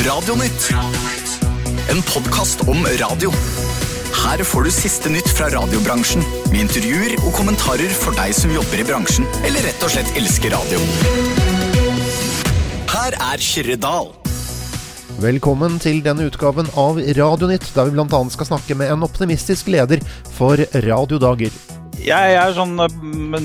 Radionytt. 0.00 0.70
En 1.90 1.98
podkast 2.02 2.60
om 2.60 2.86
radio. 3.00 3.30
Her 4.16 4.40
får 4.44 4.64
du 4.64 4.70
siste 4.72 5.10
nytt 5.12 5.28
fra 5.28 5.50
radiobransjen, 5.52 6.22
med 6.48 6.62
intervjuer 6.62 7.18
og 7.18 7.34
kommentarer 7.36 7.92
for 7.92 8.16
deg 8.16 8.32
som 8.36 8.52
jobber 8.54 8.80
i 8.80 8.86
bransjen, 8.88 9.28
eller 9.44 9.66
rett 9.68 9.84
og 9.84 9.92
slett 9.92 10.08
elsker 10.16 10.54
radio. 10.56 10.80
Her 12.94 13.18
er 13.18 13.44
Kyrre 13.44 13.76
Dahl. 13.82 14.08
Velkommen 15.20 15.76
til 15.84 16.00
denne 16.06 16.30
utgaven 16.30 16.72
av 16.80 17.02
Radionytt, 17.20 17.68
der 17.76 17.90
vi 17.90 17.98
bl.a. 17.98 18.22
skal 18.32 18.48
snakke 18.54 18.78
med 18.80 18.94
en 18.94 19.04
optimistisk 19.04 19.68
leder 19.68 20.00
for 20.32 20.64
Radiodager. 20.86 21.52
Jeg 22.00 22.36
er 22.38 22.54
sånn 22.56 22.78
eh, 22.80 22.94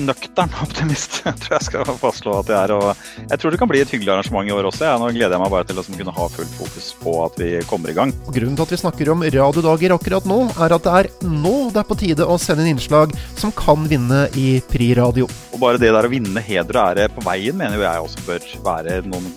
nøktern 0.00 0.52
optimist, 0.64 1.20
jeg 1.26 1.36
tror 1.42 1.56
jeg 1.58 1.66
skal 1.66 1.90
fastslå 2.00 2.38
at 2.40 2.52
jeg 2.52 2.56
er. 2.56 2.74
Og 2.76 3.26
jeg 3.26 3.40
tror 3.42 3.52
det 3.52 3.60
kan 3.60 3.70
bli 3.70 3.82
et 3.84 3.92
hyggelig 3.92 4.14
arrangement 4.14 4.48
i 4.48 4.54
år 4.54 4.70
også. 4.70 4.86
Ja. 4.88 4.96
Nå 5.00 5.10
gleder 5.12 5.36
jeg 5.36 5.42
meg 5.42 5.52
bare 5.52 5.68
til 5.68 5.82
å 5.82 5.86
kunne 5.86 6.16
ha 6.16 6.28
fullt 6.32 6.56
fokus 6.60 6.88
på 7.02 7.16
at 7.26 7.36
vi 7.42 7.50
kommer 7.68 7.92
i 7.92 7.96
gang. 7.96 8.14
Grunnen 8.30 8.56
til 8.56 8.66
at 8.66 8.74
vi 8.74 8.80
snakker 8.80 9.12
om 9.12 9.26
radiodager 9.26 9.96
akkurat 9.96 10.28
nå, 10.28 10.40
er 10.56 10.76
at 10.78 10.86
det 10.86 10.96
er 11.02 11.10
nå 11.26 11.56
det 11.74 11.82
er 11.82 11.90
på 11.90 11.98
tide 12.00 12.26
å 12.26 12.38
sende 12.40 12.64
inn 12.64 12.76
innslag 12.76 13.12
som 13.36 13.52
kan 13.56 13.86
vinne 13.90 14.26
i 14.38 14.60
Pri 14.70 14.92
Radio. 14.98 15.28
Og 15.52 15.60
bare 15.62 15.80
det 15.80 15.92
der 15.94 16.06
å 16.06 16.12
vinne 16.12 16.42
heder 16.44 16.76
og 16.76 16.82
ære 16.90 17.08
på 17.14 17.24
veien 17.26 17.56
mener 17.56 17.78
jo 17.78 17.86
jeg 17.86 18.08
også 18.08 18.26
bør 18.26 18.50
være 18.66 18.98
noen 19.08 19.30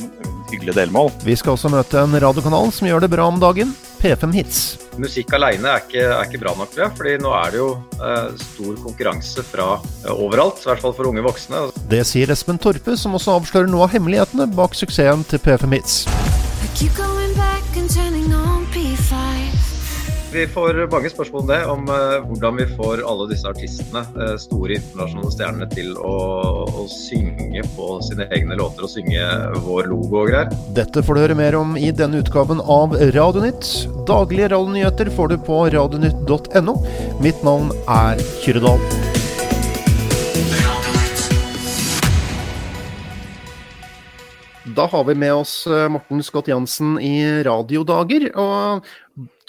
hyggelige 0.49 0.77
delmål. 0.79 1.11
Vi 1.25 1.37
skal 1.39 1.55
også 1.55 1.71
møte 1.71 2.01
en 2.01 2.15
radiokanal 2.19 2.71
som 2.75 2.89
gjør 2.89 3.05
det 3.05 3.11
bra 3.13 3.27
om 3.29 3.39
dagen, 3.41 3.73
P5 3.99 4.33
Hits. 4.35 4.61
Musikk 4.99 5.33
alene 5.37 5.73
er 5.73 5.83
ikke, 5.83 6.05
er 6.05 6.23
ikke 6.27 6.41
bra 6.41 6.55
nok, 6.59 6.73
for 6.75 6.97
fordi 6.99 7.17
nå 7.23 7.33
er 7.39 7.53
det 7.53 7.61
jo 7.61 7.69
eh, 7.99 8.31
stor 8.41 8.79
konkurranse 8.83 9.45
fra 9.47 9.69
eh, 9.79 10.13
overalt. 10.15 10.63
I 10.63 10.71
hvert 10.71 10.83
fall 10.85 10.95
for 10.97 11.11
unge 11.11 11.23
voksne. 11.25 11.67
Det 11.91 12.03
sier 12.07 12.31
Espen 12.33 12.59
Torpe, 12.61 12.97
som 12.99 13.15
også 13.19 13.37
avslører 13.39 13.71
noe 13.71 13.87
av 13.87 13.95
hemmelighetene 13.95 14.49
bak 14.55 14.77
suksessen 14.77 15.27
til 15.29 15.43
P5 15.43 15.79
Hits. 15.79 16.03
Vi 20.31 20.47
får 20.47 20.91
mange 20.91 21.09
spørsmål 21.09 21.41
om 21.41 21.47
det, 21.47 21.59
om 21.65 21.87
eh, 21.89 22.19
hvordan 22.29 22.57
vi 22.59 22.65
får 22.77 23.01
alle 23.09 23.25
disse 23.31 23.49
artistene, 23.49 24.03
eh, 24.13 24.35
store 24.37 24.77
internasjonale 24.77 25.31
stjernene, 25.33 25.67
til 25.73 25.95
å, 25.97 26.13
å 26.69 26.85
synge 26.93 27.65
på 27.73 27.89
sine 28.05 28.29
egne 28.37 28.59
låter 28.59 28.85
og 28.85 28.93
synge 28.93 29.25
vår 29.65 29.89
logo 29.89 30.21
og 30.21 30.29
greier. 30.29 30.53
Dette 30.77 31.01
får 31.05 31.17
du 31.17 31.23
høre 31.25 31.39
mer 31.41 31.57
om 31.57 31.73
i 31.81 31.89
denne 31.89 32.21
utgaven 32.21 32.61
av 32.61 32.93
Radionytt. 33.17 33.73
Daglige 34.09 34.53
radionyheter 34.53 35.09
får 35.17 35.33
du 35.33 35.39
på 35.49 35.63
radionytt.no. 35.73 36.81
Mitt 37.25 37.41
navn 37.47 37.73
er 37.89 38.21
Kyrre 38.43 38.67
Dahl. 38.69 39.08
Da 44.79 44.85
har 44.87 45.03
vi 45.03 45.13
med 45.15 45.33
oss 45.35 45.67
eh, 45.67 45.89
Morten 45.91 46.21
Skott 46.23 46.47
Jansen 46.47 46.93
i 47.03 47.43
Radiodager. 47.43 48.29
Og 48.39 48.85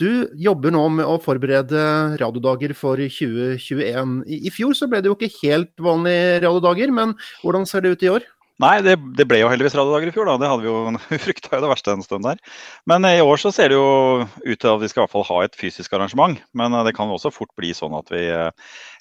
du 0.01 0.27
jobber 0.35 0.75
nå 0.75 0.81
med 0.97 1.07
å 1.07 1.21
forberede 1.23 1.83
radiodager 2.19 2.75
for 2.75 2.99
2021. 2.99 4.17
I, 4.27 4.41
I 4.51 4.51
fjor 4.51 4.75
så 4.75 4.89
ble 4.91 4.99
det 4.99 5.13
jo 5.13 5.15
ikke 5.15 5.31
helt 5.45 5.71
vanlige 5.79 6.41
radiodager, 6.43 6.91
men 6.97 7.15
hvordan 7.45 7.69
ser 7.71 7.87
det 7.87 7.95
ut 7.95 8.03
i 8.03 8.11
år? 8.17 8.27
Nei, 8.61 8.81
det, 8.85 8.97
det 9.17 9.25
ble 9.29 9.39
jo 9.41 9.49
heldigvis 9.49 9.75
radiodager 9.79 10.11
i 10.11 10.13
fjor, 10.15 10.29
da. 10.29 10.37
Det 10.41 10.49
hadde 10.51 10.65
vi 10.65 10.69
jo, 10.69 11.19
frykta 11.25 11.57
jo 11.57 11.63
det 11.65 11.71
verste 11.71 11.95
en 11.95 12.05
stund 12.05 12.27
der. 12.27 12.41
Men 12.91 13.07
eh, 13.09 13.21
i 13.21 13.25
år 13.25 13.41
så 13.41 13.53
ser 13.55 13.73
det 13.73 13.79
jo 13.79 14.27
ut 14.27 14.61
til 14.61 14.71
at 14.73 14.83
vi 14.83 14.91
skal 14.91 15.01
i 15.01 15.05
hvert 15.05 15.15
fall 15.15 15.27
ha 15.31 15.39
et 15.47 15.57
fysisk 15.57 15.95
arrangement. 15.97 16.37
Men 16.57 16.77
eh, 16.77 16.85
det 16.89 16.95
kan 16.99 17.11
også 17.13 17.33
fort 17.33 17.53
bli 17.61 17.73
sånn 17.77 17.97
at 17.97 18.13
vi 18.13 18.27
eh, 18.29 18.51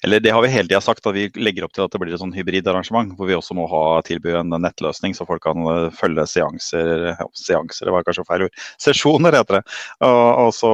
Eller 0.06 0.24
det 0.24 0.32
har 0.32 0.44
vi 0.44 0.52
hele 0.52 0.70
tida 0.70 0.80
sagt, 0.84 1.04
at 1.04 1.16
vi 1.16 1.28
legger 1.36 1.66
opp 1.66 1.76
til 1.76 1.84
at 1.84 1.92
det 1.92 2.00
blir 2.00 2.16
et 2.16 2.22
sånn 2.22 2.34
hybridarrangement. 2.36 3.12
Hvor 3.18 3.28
vi 3.28 3.36
også 3.36 3.56
må 3.58 3.68
ha 3.68 4.00
tilby 4.06 4.32
en 4.40 4.56
nettløsning, 4.56 5.16
så 5.16 5.28
folk 5.28 5.44
kan 5.44 5.68
følge 5.96 6.24
seanser 6.30 7.10
Seanser, 7.36 7.88
det 7.88 7.94
var 7.94 8.06
kanskje 8.06 8.28
feil 8.28 8.48
ord. 8.48 8.62
Sesjoner, 8.86 9.36
heter 9.42 9.60
det. 9.60 9.64
Og, 10.06 10.28
og 10.46 10.54
så 10.56 10.72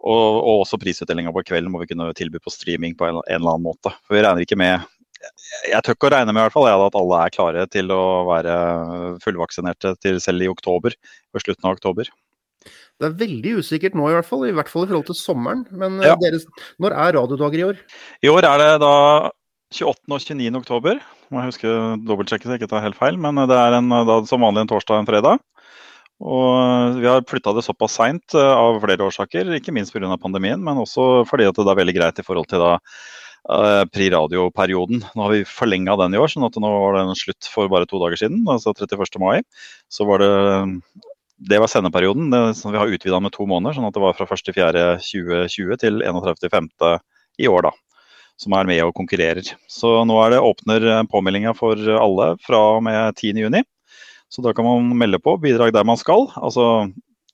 og, 0.00 0.22
og, 0.40 0.62
også 0.62 0.78
prisutdelinga 0.80 1.32
på 1.34 1.44
kvelden 1.44 1.70
må 1.72 1.82
vi 1.82 1.90
kunne 1.90 2.08
tilby 2.16 2.40
på 2.40 2.52
streaming 2.52 2.96
på 2.96 3.06
en, 3.06 3.20
en 3.20 3.36
eller 3.36 3.54
annen 3.54 3.68
måte. 3.68 3.92
For 4.06 4.16
vi 4.16 4.24
regner 4.24 4.46
ikke 4.46 4.58
med 4.58 4.88
jeg 5.68 5.84
tør 5.84 5.96
ikke 5.96 6.08
å 6.08 6.12
regne 6.14 6.32
med 6.32 6.40
i 6.40 6.46
hvert 6.46 6.54
fall, 6.56 6.68
jeg, 6.70 6.80
at 6.86 6.98
alle 7.00 7.20
er 7.20 7.34
klare 7.34 7.66
til 7.72 7.92
å 7.94 8.02
være 8.28 8.56
fullvaksinerte 9.24 9.94
til 10.00 10.20
selv 10.22 10.46
i 10.46 10.50
oktober, 10.50 10.96
ved 11.34 11.44
slutten 11.44 11.68
av 11.68 11.76
oktober. 11.76 12.10
Det 13.00 13.08
er 13.08 13.16
veldig 13.16 13.52
usikkert 13.62 13.94
nå, 13.96 14.10
i 14.10 14.16
hvert 14.16 14.28
fall, 14.28 14.44
i 14.48 14.54
hvert 14.56 14.68
fall 14.68 14.84
i 14.84 14.90
forhold 14.90 15.06
til 15.08 15.16
sommeren. 15.16 15.64
Men 15.72 16.00
eh, 16.00 16.10
Ja. 16.10 16.16
deres, 16.20 16.44
når 16.80 16.96
er 16.96 17.14
radiodager 17.16 17.60
i 17.60 17.68
år? 17.70 17.78
I 18.20 18.32
år 18.32 18.44
er 18.44 18.58
det 18.60 18.72
da 18.82 18.94
28. 19.72 20.12
og 20.12 20.20
29. 20.20 20.58
oktober. 20.60 21.00
Må 21.30 21.40
jeg 21.40 21.52
huske 21.54 21.72
dobbeltsjekke 22.04 22.44
så 22.44 22.56
jeg 22.56 22.60
ikke 22.60 22.72
tar 22.74 22.84
helt 22.84 22.98
feil. 22.98 23.16
Men 23.16 23.40
det 23.48 23.56
er 23.56 23.78
en, 23.78 23.88
da, 23.88 24.18
som 24.28 24.44
vanlig 24.44 24.66
en 24.66 24.72
torsdag 24.74 24.98
og 24.98 25.04
en 25.04 25.08
fredag. 25.08 25.40
Og 26.20 26.98
vi 27.00 27.08
har 27.08 27.24
flytta 27.24 27.54
det 27.56 27.64
såpass 27.64 27.96
seint 27.96 28.36
eh, 28.36 28.52
av 28.52 28.76
flere 28.82 29.06
årsaker, 29.08 29.54
ikke 29.56 29.72
minst 29.72 29.94
pga. 29.94 30.10
pandemien, 30.20 30.60
men 30.60 30.76
også 30.76 31.24
fordi 31.28 31.48
at 31.48 31.56
det 31.56 31.64
er 31.64 31.80
veldig 31.80 31.96
greit 31.96 32.20
i 32.20 32.26
forhold 32.26 32.50
til 32.50 32.60
da 32.60 32.74
eh, 33.48 33.84
Pri 33.92 34.10
Radio-perioden. 34.12 35.04
Nå 35.14 35.24
har 35.24 35.34
vi 35.34 35.46
forlenga 35.48 35.96
den 36.00 36.16
i 36.16 36.20
år, 36.20 36.30
sånn 36.32 36.46
at 36.48 36.58
nå 36.60 36.72
var 36.72 36.98
den 36.98 37.14
slutt 37.18 37.48
for 37.48 37.70
bare 37.72 37.88
to 37.88 38.00
dager 38.02 38.20
siden, 38.20 38.42
altså 38.50 38.74
31. 38.74 39.20
mai. 39.22 39.40
Så 39.92 40.08
var 40.08 40.22
det 40.24 40.32
det 41.40 41.56
var 41.56 41.70
sendeperioden. 41.72 42.28
Det, 42.28 42.40
vi 42.68 42.76
har 42.76 42.90
utvida 42.92 43.20
med 43.22 43.32
to 43.32 43.46
måneder, 43.48 43.76
sånn 43.76 43.88
at 43.88 43.96
det 43.96 44.02
var 44.02 44.16
fra 44.18 44.26
1.4.2020 44.28 45.78
til 45.80 46.02
31.5. 46.04 46.68
i 47.40 47.48
år, 47.48 47.70
da. 47.70 47.72
Som 48.40 48.56
er 48.56 48.68
med 48.68 48.80
og 48.84 48.92
konkurrerer. 48.96 49.48
Så 49.68 50.00
nå 50.08 50.16
er 50.20 50.34
det 50.34 50.44
åpner 50.44 50.84
påmeldinga 51.12 51.54
for 51.56 51.76
alle 51.76 52.34
fra 52.44 52.60
og 52.76 52.84
med 52.84 53.16
10.6. 53.16 53.64
Så 54.30 54.44
da 54.44 54.52
kan 54.54 54.68
man 54.68 54.92
melde 54.96 55.18
på 55.18 55.34
bidrag 55.42 55.72
der 55.74 55.84
man 55.84 55.98
skal. 55.98 56.28
Altså 56.38 56.90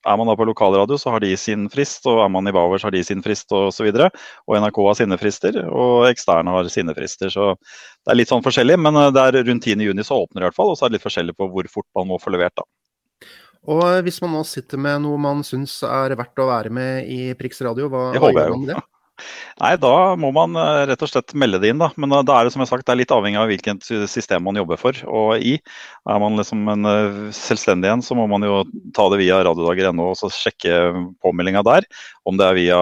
er 0.07 0.17
man 0.19 0.29
da 0.29 0.35
på 0.39 0.47
lokalradio, 0.47 0.97
så 0.99 1.11
har 1.13 1.23
de 1.23 1.33
sin 1.39 1.67
frist, 1.71 2.05
og 2.07 2.21
er 2.23 2.31
man 2.31 2.47
i 2.47 2.53
Bauer, 2.55 2.79
så 2.79 2.87
har 2.87 2.95
de 2.95 3.03
sin 3.03 3.23
frist 3.25 3.51
osv. 3.51 3.89
Og, 3.91 3.97
så 3.99 4.09
og 4.47 4.57
NRK 4.63 4.81
har 4.87 4.97
sine 5.01 5.19
frister, 5.21 5.59
og 5.67 6.07
eksterne 6.09 6.53
har 6.55 6.71
sine 6.71 6.95
frister. 6.97 7.31
Så 7.33 7.53
det 7.57 8.13
er 8.13 8.19
litt 8.21 8.31
sånn 8.31 8.45
forskjellig, 8.45 8.79
men 8.79 8.99
eh, 8.99 9.13
det 9.15 9.23
er 9.23 9.39
rundt 9.49 9.67
10.6 9.67 10.07
så 10.07 10.19
åpner 10.23 10.41
det 10.41 10.45
i 10.45 10.49
hvert 10.49 10.59
fall. 10.59 10.73
Og 10.73 10.79
så 10.79 10.87
er 10.87 10.91
det 10.91 10.99
litt 10.99 11.07
forskjellig 11.07 11.37
på 11.37 11.49
hvor 11.53 11.71
fort 11.71 11.87
man 11.97 12.11
må 12.13 12.19
få 12.23 12.33
levert, 12.35 12.55
da. 12.57 12.67
Og 13.67 13.83
eh, 13.83 14.03
hvis 14.05 14.21
man 14.23 14.35
nå 14.37 14.43
sitter 14.47 14.79
med 14.81 15.03
noe 15.03 15.19
man 15.21 15.43
syns 15.47 15.81
er 15.83 16.15
verdt 16.17 16.43
å 16.43 16.49
være 16.49 16.71
med 16.73 17.09
i 17.11 17.33
Prix 17.39 17.59
Radio, 17.67 17.91
hva, 17.91 18.09
gjør 18.15 18.53
man 18.55 18.63
med 18.63 18.75
det? 18.75 18.83
Nei, 19.57 19.71
da 19.81 19.91
må 20.19 20.29
man 20.35 20.53
eh, 20.59 20.83
rett 20.91 21.01
og 21.01 21.09
slett 21.09 21.33
melde 21.37 21.59
det 21.63 21.71
inn, 21.71 21.81
da. 21.81 21.89
Men 21.97 22.13
eh, 22.13 22.23
da 22.27 22.35
er 22.37 22.47
det 22.47 22.53
som 22.53 22.61
jeg 22.61 22.69
sagt, 22.69 22.85
det 22.87 22.93
er 22.93 22.99
litt 23.01 23.13
avhengig 23.13 23.39
av 23.41 23.49
hvilket 23.49 23.87
system 24.11 24.45
man 24.45 24.59
jobber 24.59 24.79
for 24.81 24.99
og 25.09 25.41
i. 25.41 25.55
Er 26.07 26.21
man 26.21 26.37
liksom 26.39 26.67
en 26.73 26.89
eh, 26.91 27.19
selvstendig 27.35 27.89
en, 27.91 28.03
så 28.05 28.17
må 28.17 28.27
man 28.29 28.45
jo 28.45 28.61
ta 28.97 29.07
det 29.13 29.21
via 29.23 29.39
radiodager.no 29.47 30.11
og 30.11 30.19
så 30.19 30.29
sjekke 30.33 30.77
påmeldinga 31.25 31.63
der. 31.67 31.87
Om 32.27 32.37
det 32.37 32.45
er 32.45 32.57
via 32.57 32.81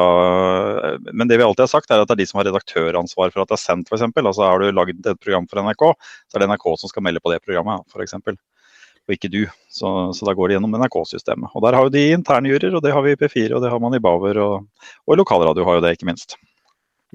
Men 1.13 1.29
det 1.29 1.38
vi 1.40 1.46
alltid 1.46 1.66
har 1.68 1.72
sagt, 1.72 1.91
er 1.91 2.03
at 2.03 2.09
det 2.09 2.18
er 2.18 2.23
de 2.23 2.29
som 2.29 2.41
har 2.41 2.50
redaktøransvar 2.50 3.31
for 3.31 3.46
at 3.46 3.53
det 3.53 3.59
er 3.59 3.63
sendt, 3.63 3.91
f.eks. 3.91 4.07
Altså 4.25 4.44
har 4.44 4.59
du 4.59 4.75
lagd 4.75 5.00
et 5.06 5.22
program 5.22 5.47
for 5.52 5.62
NRK, 5.62 5.88
så 6.28 6.38
er 6.38 6.44
det 6.44 6.52
NRK 6.52 6.67
som 6.81 6.91
skal 6.91 7.06
melde 7.06 7.23
på 7.23 7.31
det 7.31 7.41
programmet, 7.46 7.85
f.eks. 7.94 8.19
Og 9.06 9.14
ikke 9.14 9.30
du. 9.30 9.44
Så, 9.70 9.90
så 10.18 10.26
da 10.26 10.34
går 10.34 10.50
det 10.50 10.58
gjennom 10.58 10.74
NRK-systemet. 10.82 11.54
Og 11.54 11.62
Der 11.66 11.78
har 11.78 11.86
jo 11.86 11.94
de 11.94 12.08
interne 12.16 12.50
juryer, 12.50 12.74
og 12.74 12.82
det 12.82 12.94
har 12.96 13.06
vi 13.06 13.14
i 13.14 13.20
P4, 13.22 13.52
og 13.54 13.62
det 13.62 13.70
har 13.70 13.80
man 13.84 13.94
i 13.94 14.02
Bauer. 14.02 14.40
Og, 14.42 14.90
og 15.06 15.20
lokalradio 15.22 15.66
har 15.68 15.78
jo 15.78 15.86
det, 15.86 15.94
ikke 15.98 16.10
minst. 16.10 16.38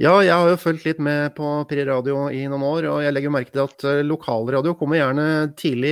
Ja, 0.00 0.15
jeg 0.25 0.33
har 0.33 0.49
jo 0.49 0.56
fulgt 0.56 0.87
litt 0.87 1.00
med 1.03 1.34
på 1.37 1.45
Pri 1.69 1.83
Radio 1.84 2.23
i 2.33 2.45
noen 2.49 2.62
år, 2.65 2.87
og 2.89 3.00
jeg 3.05 3.12
legger 3.12 3.33
merke 3.34 3.53
til 3.53 3.67
at 3.67 3.83
eh, 3.84 3.99
lokalradio 4.06 4.73
kommer 4.79 4.97
gjerne 4.97 5.25
tidlig 5.61 5.91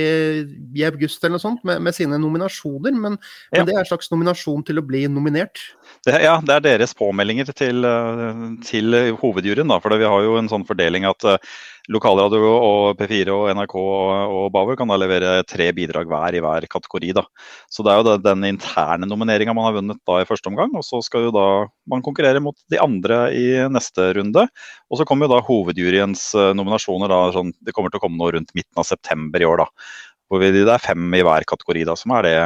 i 0.79 0.85
august 0.87 1.21
eller 1.21 1.35
noe 1.35 1.43
sånt 1.43 1.67
med, 1.67 1.83
med 1.85 1.93
sine 1.93 2.17
nominasjoner, 2.17 2.95
men, 2.95 3.19
Ja. 3.51 3.59
men 3.59 3.67
det 3.67 3.75
er 3.75 3.83
en 3.83 3.91
slags 3.91 4.09
nominasjon 4.09 4.63
til 4.65 4.81
å 4.81 4.85
bli 4.87 5.03
nominert. 5.11 5.61
Det, 6.05 6.15
ja, 6.23 6.37
det 6.45 6.55
er 6.55 6.63
deres 6.63 6.95
påmeldinger 6.97 7.49
til, 7.51 7.83
eh, 7.85 8.45
til 8.67 8.95
hovedjuryen. 9.19 9.67
Da, 9.71 9.79
for 9.83 9.95
vi 9.99 10.07
har 10.07 10.23
jo 10.25 10.37
en 10.39 10.49
sånn 10.51 10.65
fordeling 10.67 11.07
at 11.09 11.25
eh, 11.27 11.51
lokalradio 11.89 12.49
og 12.53 12.99
P4 12.99 13.33
og 13.33 13.49
NRK 13.57 13.73
og, 13.79 14.33
og 14.35 14.45
Bauer 14.53 14.77
kan 14.79 14.89
da 14.91 14.97
levere 14.99 15.31
tre 15.49 15.69
bidrag 15.75 16.09
hver 16.09 16.37
i 16.37 16.43
hver 16.43 16.67
kategori. 16.71 17.11
Da. 17.17 17.25
Så 17.71 17.85
det 17.85 17.93
er 17.93 17.99
jo 18.01 18.17
den 18.23 18.45
interne 18.51 19.09
nomineringa 19.09 19.55
man 19.57 19.67
har 19.67 19.77
vunnet 19.79 20.01
da 20.07 20.19
i 20.21 20.29
første 20.29 20.51
omgang, 20.51 20.75
og 20.77 20.85
så 20.85 21.01
skal 21.05 21.27
jo 21.27 21.33
da 21.35 21.47
man 21.89 22.05
konkurrere 22.05 22.43
mot 22.43 22.57
de 22.71 22.81
andre 22.81 23.21
i 23.35 23.47
neste 23.73 24.11
runde. 24.19 24.45
Og 24.89 25.01
så 25.01 25.07
kommer 25.09 25.27
jo 25.27 25.35
da 25.35 25.43
hovedjuryens 25.49 26.29
eh, 26.37 26.53
nominasjoner, 26.57 27.11
da, 27.11 27.21
sånn, 27.35 27.53
det 27.65 27.75
kommer 27.75 27.93
til 27.93 28.01
å 28.01 28.05
komme 28.05 28.21
noe 28.21 28.37
rundt 28.37 28.55
midten 28.57 28.81
av 28.81 28.87
september 28.87 29.41
i 29.41 29.49
år. 29.49 29.65
da. 29.65 29.91
Hvor 30.29 30.43
vi, 30.43 30.53
det 30.53 30.69
er 30.69 30.83
fem 30.83 31.09
i 31.17 31.25
hver 31.25 31.47
kategori, 31.49 31.87
da, 31.89 31.97
som 31.97 32.13
er 32.17 32.27
det 32.27 32.39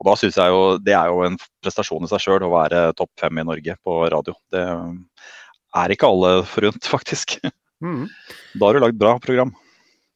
og 0.00 0.08
da 0.08 0.14
synes 0.18 0.38
jeg 0.40 0.50
jo 0.52 0.62
Det 0.82 0.94
er 0.96 1.10
jo 1.12 1.22
en 1.26 1.36
prestasjon 1.62 2.06
i 2.06 2.10
seg 2.10 2.22
sjøl 2.24 2.46
å 2.46 2.54
være 2.54 2.86
topp 2.98 3.12
fem 3.20 3.38
i 3.40 3.46
Norge 3.46 3.76
på 3.84 3.98
radio. 4.12 4.34
Det 4.52 4.64
er 4.64 5.94
ikke 5.94 6.10
alle 6.10 6.32
forunt, 6.48 6.88
faktisk. 6.94 7.38
Mm. 7.84 8.08
Da 8.54 8.66
har 8.66 8.76
du 8.76 8.84
lagd 8.84 8.98
bra 9.00 9.18
program. 9.22 9.54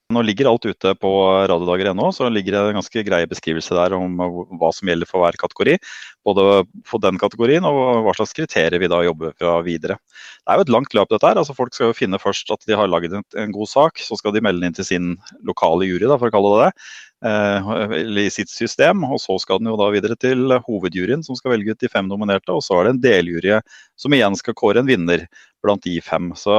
Nå 0.08 0.22
ligger 0.24 0.48
alt 0.48 0.64
ute 0.64 0.94
på 0.96 1.08
radiodager.no, 1.50 2.06
så 2.16 2.30
ligger 2.32 2.54
det 2.54 2.60
en 2.70 2.78
ganske 2.78 3.02
greie 3.04 3.28
beskrivelse 3.28 3.76
der 3.76 3.92
om 3.92 4.14
hva 4.16 4.70
som 4.72 4.88
gjelder 4.88 5.08
for 5.08 5.20
hver 5.20 5.36
kategori. 5.36 5.74
Både 6.24 6.62
for 6.88 7.02
den 7.04 7.20
kategorien 7.20 7.66
og 7.68 8.06
hva 8.06 8.14
slags 8.16 8.32
kriterier 8.36 8.80
vi 8.80 8.88
da 8.88 9.02
jobber 9.04 9.34
fra 9.36 9.58
videre. 9.66 9.98
Det 10.00 10.54
er 10.54 10.56
jo 10.56 10.64
et 10.64 10.72
langt 10.72 10.96
løp 10.96 11.12
dette 11.12 11.28
her. 11.28 11.36
altså 11.36 11.56
Folk 11.58 11.76
skal 11.76 11.90
jo 11.90 11.98
finne 11.98 12.20
først 12.22 12.48
at 12.56 12.64
de 12.64 12.78
har 12.80 12.88
laget 12.88 13.18
en, 13.20 13.52
god 13.52 13.68
sak, 13.68 14.00
så 14.00 14.16
skal 14.16 14.32
de 14.32 14.40
melde 14.48 14.64
inn 14.64 14.78
til 14.78 14.88
sin 14.88 15.12
lokale 15.44 15.84
jury, 15.90 16.06
da, 16.08 16.16
for 16.16 16.32
å 16.32 16.36
kalle 16.38 16.54
det 16.54 16.64
det. 16.64 16.88
Eh, 17.24 17.94
i 18.24 18.26
sitt 18.32 18.50
system. 18.52 19.04
Og 19.08 19.20
så 19.22 19.36
skal 19.42 19.60
den 19.60 19.70
jo 19.72 19.78
da 19.80 19.88
videre 19.94 20.16
til 20.20 20.54
hovedjuryen, 20.66 21.24
som 21.26 21.38
skal 21.38 21.54
velge 21.54 21.74
ut 21.74 21.82
de 21.82 21.90
fem 21.92 22.08
nominerte. 22.10 22.54
Og 22.54 22.64
så 22.64 22.78
er 22.78 22.88
det 22.88 22.94
en 22.94 23.04
deljury 23.04 23.60
som 23.98 24.14
igjen 24.14 24.38
skal 24.38 24.56
kåre 24.58 24.82
en 24.82 24.88
vinner 24.88 25.26
blant 25.64 25.84
de 25.84 25.98
fem. 26.04 26.32
Så 26.38 26.54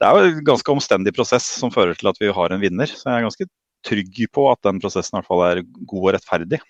det 0.00 0.08
er 0.08 0.14
jo 0.18 0.30
en 0.30 0.46
ganske 0.52 0.74
omstendig 0.74 1.14
prosess 1.16 1.48
som 1.60 1.74
fører 1.74 1.98
til 1.98 2.10
at 2.12 2.22
vi 2.22 2.32
har 2.32 2.54
en 2.54 2.62
vinner. 2.62 2.90
Så 2.90 3.08
jeg 3.08 3.18
er 3.18 3.28
ganske 3.28 3.50
trygg 3.86 4.22
på 4.34 4.46
at 4.52 4.62
den 4.66 4.78
prosessen 4.82 5.16
i 5.16 5.20
hvert 5.20 5.30
fall 5.30 5.44
er 5.48 5.64
god 5.66 6.06
og 6.06 6.14
rettferdig. 6.16 6.62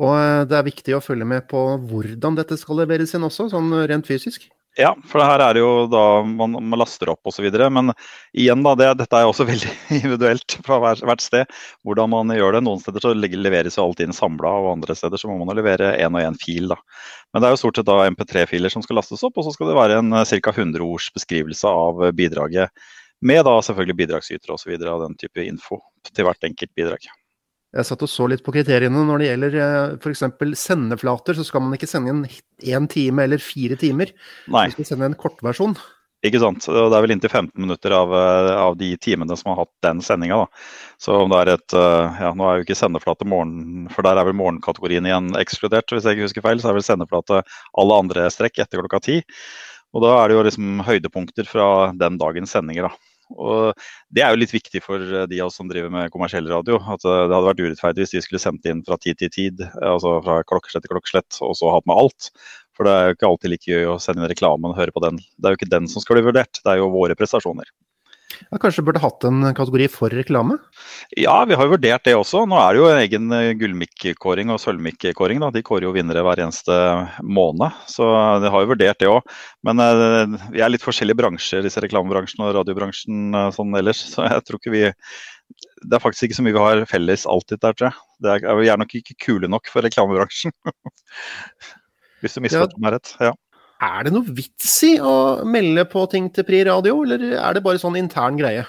Og 0.00 0.16
eh, 0.16 0.42
det 0.48 0.56
er 0.56 0.66
viktig 0.70 0.96
å 0.96 1.04
følge 1.04 1.28
med 1.28 1.46
på 1.50 1.60
hvordan 1.90 2.38
dette 2.38 2.56
skal 2.60 2.80
leveres 2.82 3.12
inn 3.16 3.28
også, 3.28 3.50
sånn 3.52 3.74
rent 3.90 4.08
fysisk. 4.08 4.48
Ja, 4.80 4.94
for 5.04 5.20
det 5.20 5.26
her 5.28 5.42
er 5.44 5.58
jo 5.60 5.70
da 5.92 6.22
man, 6.24 6.54
man 6.56 6.80
laster 6.80 7.10
opp 7.12 7.28
osv. 7.28 7.44
Men 7.68 7.92
igjen, 8.32 8.62
da, 8.64 8.72
det, 8.78 8.86
dette 9.02 9.18
er 9.18 9.28
også 9.28 9.44
veldig 9.50 9.72
individuelt 9.98 10.56
fra 10.64 10.78
hver, 10.80 11.02
hvert 11.10 11.24
sted. 11.24 11.58
Hvordan 11.84 12.12
man 12.14 12.32
gjør 12.32 12.56
det. 12.56 12.62
Noen 12.64 12.80
steder 12.80 13.04
så 13.04 13.12
leveres 13.12 13.76
jo 13.76 13.84
alt 13.84 14.00
inn 14.00 14.16
samla, 14.16 14.54
og 14.62 14.70
andre 14.78 14.96
steder 14.96 15.20
så 15.20 15.28
må 15.28 15.36
man 15.42 15.60
levere 15.60 15.92
én 16.00 16.16
og 16.16 16.24
én 16.24 16.40
fil. 16.40 16.72
da. 16.72 16.80
Men 17.32 17.44
det 17.44 17.50
er 17.50 17.56
jo 17.56 17.62
stort 17.66 17.80
sett 17.80 17.90
da 17.90 18.00
MP3-filer 18.08 18.72
som 18.72 18.84
skal 18.84 19.00
lastes 19.02 19.24
opp, 19.28 19.36
og 19.36 19.48
så 19.48 19.52
skal 19.52 19.72
det 19.72 19.78
være 19.78 20.00
en 20.00 20.16
ca. 20.16 20.56
100 20.56 20.84
ords 20.88 21.12
beskrivelse 21.12 21.68
av 21.68 22.06
bidraget. 22.16 22.72
Med 23.22 23.44
da 23.46 23.58
selvfølgelig 23.62 24.00
bidragsytere 24.00 24.56
osv. 24.56 24.72
av 24.80 25.04
den 25.04 25.20
type 25.20 25.44
info 25.44 25.82
til 26.10 26.26
hvert 26.26 26.48
enkelt 26.48 26.72
bidrag. 26.78 27.12
Jeg 27.72 27.88
satt 27.88 28.04
og 28.04 28.10
så 28.10 28.26
litt 28.28 28.42
på 28.44 28.52
kriteriene 28.52 29.02
når 29.08 29.22
det 29.22 29.28
gjelder 29.30 29.54
eh, 29.64 29.94
f.eks. 29.96 30.26
sendeflater. 30.60 31.38
Så 31.38 31.46
skal 31.48 31.64
man 31.64 31.72
ikke 31.76 31.88
sende 31.88 32.12
inn 32.12 32.22
én 32.68 32.88
time 32.92 33.24
eller 33.24 33.40
fire 33.40 33.78
timer. 33.80 34.12
Nei. 34.46 34.66
Man 34.68 34.74
skal 34.76 34.90
sende 34.90 35.08
en 35.08 35.18
kortversjon. 35.18 35.76
Ikke 36.22 36.38
sant. 36.38 36.68
Og 36.70 36.92
det 36.92 36.98
er 36.98 37.02
vel 37.02 37.14
inntil 37.16 37.32
15 37.32 37.56
minutter 37.64 37.94
av, 37.96 38.12
eh, 38.14 38.50
av 38.60 38.76
de 38.78 38.92
timene 39.00 39.34
som 39.40 39.50
har 39.50 39.64
hatt 39.64 39.72
den 39.88 40.02
sendinga. 40.04 40.44
Så 41.00 41.16
om 41.18 41.32
det 41.32 41.40
er 41.40 41.52
et 41.56 41.78
eh, 41.80 42.20
Ja, 42.22 42.30
nå 42.36 42.46
er 42.46 42.60
jo 42.60 42.66
ikke 42.66 42.78
sendeflate 42.78 43.26
morgen, 43.26 43.88
for 43.90 44.06
der 44.06 44.20
er 44.20 44.28
vel 44.28 44.36
morgenkategorien 44.38 45.08
igjen 45.08 45.32
ekskludert, 45.40 45.88
hvis 45.90 46.04
jeg 46.04 46.18
ikke 46.18 46.28
husker 46.28 46.44
feil. 46.44 46.60
Så 46.60 46.70
er 46.70 46.76
vel 46.76 46.86
sendeflate 46.86 47.40
alle 47.80 48.02
andre 48.04 48.28
strekk 48.30 48.60
etter 48.62 48.84
klokka 48.84 49.00
ti. 49.08 49.22
Og 49.96 50.04
da 50.04 50.12
er 50.20 50.28
det 50.28 50.36
jo 50.36 50.44
liksom 50.46 50.84
høydepunkter 50.86 51.48
fra 51.48 51.66
den 51.96 52.20
dagens 52.20 52.52
sendinger, 52.54 52.92
da. 52.92 53.11
Og 53.30 53.78
Det 54.12 54.22
er 54.24 54.32
jo 54.32 54.40
litt 54.40 54.54
viktig 54.54 54.82
for 54.84 55.00
eh, 55.00 55.26
de 55.30 55.40
av 55.40 55.50
oss 55.50 55.58
som 55.60 55.68
driver 55.70 55.92
med 55.92 56.10
kommersiell 56.14 56.48
radio. 56.50 56.80
at 56.80 57.04
eh, 57.04 57.26
Det 57.28 57.36
hadde 57.36 57.48
vært 57.48 57.62
urettferdig 57.62 58.04
hvis 58.04 58.16
de 58.16 58.24
skulle 58.24 58.42
sendt 58.42 58.66
inn 58.68 58.82
fra 58.86 58.98
tid 59.00 59.20
til 59.20 59.32
tid, 59.32 59.62
altså 59.80 60.18
fra 60.24 60.40
klokkeslett 60.48 60.86
til 60.86 60.94
klokkeslett, 60.94 61.40
og 61.40 61.56
så 61.58 61.72
hatt 61.74 61.88
med 61.88 62.02
alt. 62.02 62.32
For 62.76 62.88
det 62.88 62.92
er 62.92 63.08
jo 63.08 63.16
ikke 63.16 63.30
alltid 63.30 63.52
like 63.52 63.72
gøy 63.72 63.88
å 63.92 64.00
sende 64.00 64.24
inn 64.24 64.32
reklamen 64.32 64.72
og 64.72 64.78
høre 64.80 64.94
på 64.94 65.04
den. 65.04 65.20
Det 65.36 65.48
er 65.48 65.54
jo 65.54 65.60
ikke 65.60 65.72
den 65.74 65.88
som 65.92 66.04
skal 66.04 66.18
bli 66.18 66.26
vurdert, 66.30 66.60
det 66.62 66.74
er 66.74 66.82
jo 66.82 66.92
våre 66.92 67.16
prestasjoner. 67.18 67.68
Ja, 68.50 68.58
kanskje 68.60 68.84
burde 68.86 69.02
hatt 69.02 69.24
en 69.28 69.44
kategori 69.56 69.86
for 69.92 70.12
reklame? 70.14 70.58
Ja, 71.18 71.34
vi 71.48 71.56
har 71.58 71.66
jo 71.66 71.74
vurdert 71.74 72.04
det 72.06 72.14
også. 72.16 72.44
Nå 72.48 72.58
er 72.60 72.72
det 72.72 72.80
jo 72.80 72.88
en 72.88 73.00
egen 73.02 73.34
eh, 73.36 73.50
gullmikk-kåring 73.60 74.52
og 74.52 74.60
sølvmikk-kåring. 74.62 75.42
De 75.54 75.64
kårer 75.66 75.86
jo 75.88 75.94
vinnere 75.96 76.24
hver 76.26 76.42
eneste 76.44 76.76
måned, 77.22 77.76
så 77.90 78.08
de 78.42 78.52
har 78.52 78.64
jo 78.64 78.70
vurdert 78.72 79.02
det 79.02 79.10
òg. 79.10 79.36
Men 79.66 79.82
uh, 79.82 80.38
vi 80.54 80.62
er 80.64 80.72
litt 80.72 80.84
forskjellige 80.84 81.20
bransjer, 81.20 81.62
disse 81.66 81.82
reklamebransjen 81.84 82.42
og 82.44 82.54
radiobransjen 82.58 83.36
uh, 83.36 83.50
sånn 83.54 83.76
ellers. 83.78 84.02
Så 84.14 84.26
jeg 84.26 84.46
tror 84.48 84.60
ikke 84.60 84.74
vi 84.74 84.84
Det 85.82 85.96
er 85.98 86.02
faktisk 86.02 86.28
ikke 86.28 86.40
så 86.40 86.44
mye 86.46 86.56
vi 86.56 86.64
har 86.64 86.84
felles 86.90 87.28
alltid 87.28 87.62
der, 87.62 87.76
tror 87.76 87.90
jeg. 87.90 88.02
Det 88.24 88.34
er, 88.34 88.58
vi 88.58 88.72
er 88.72 88.80
nok 88.80 88.98
ikke 88.98 89.18
kule 89.22 89.50
nok 89.50 89.70
for 89.70 89.84
reklamebransjen. 89.84 90.54
Hvis 92.22 92.38
du 92.38 92.44
misforstår 92.44 92.78
ja. 92.78 92.82
meg 92.84 92.96
rett. 92.96 93.16
ja. 93.20 93.32
Er 93.82 94.06
det 94.06 94.12
noe 94.14 94.34
vits 94.36 94.76
i 94.86 94.94
å 95.02 95.42
melde 95.48 95.84
på 95.90 96.04
ting 96.10 96.28
til 96.34 96.46
Pri 96.46 96.62
radio, 96.68 97.00
eller 97.02 97.36
er 97.40 97.56
det 97.56 97.64
bare 97.64 97.80
sånn 97.82 97.98
intern 97.98 98.38
greie? 98.38 98.64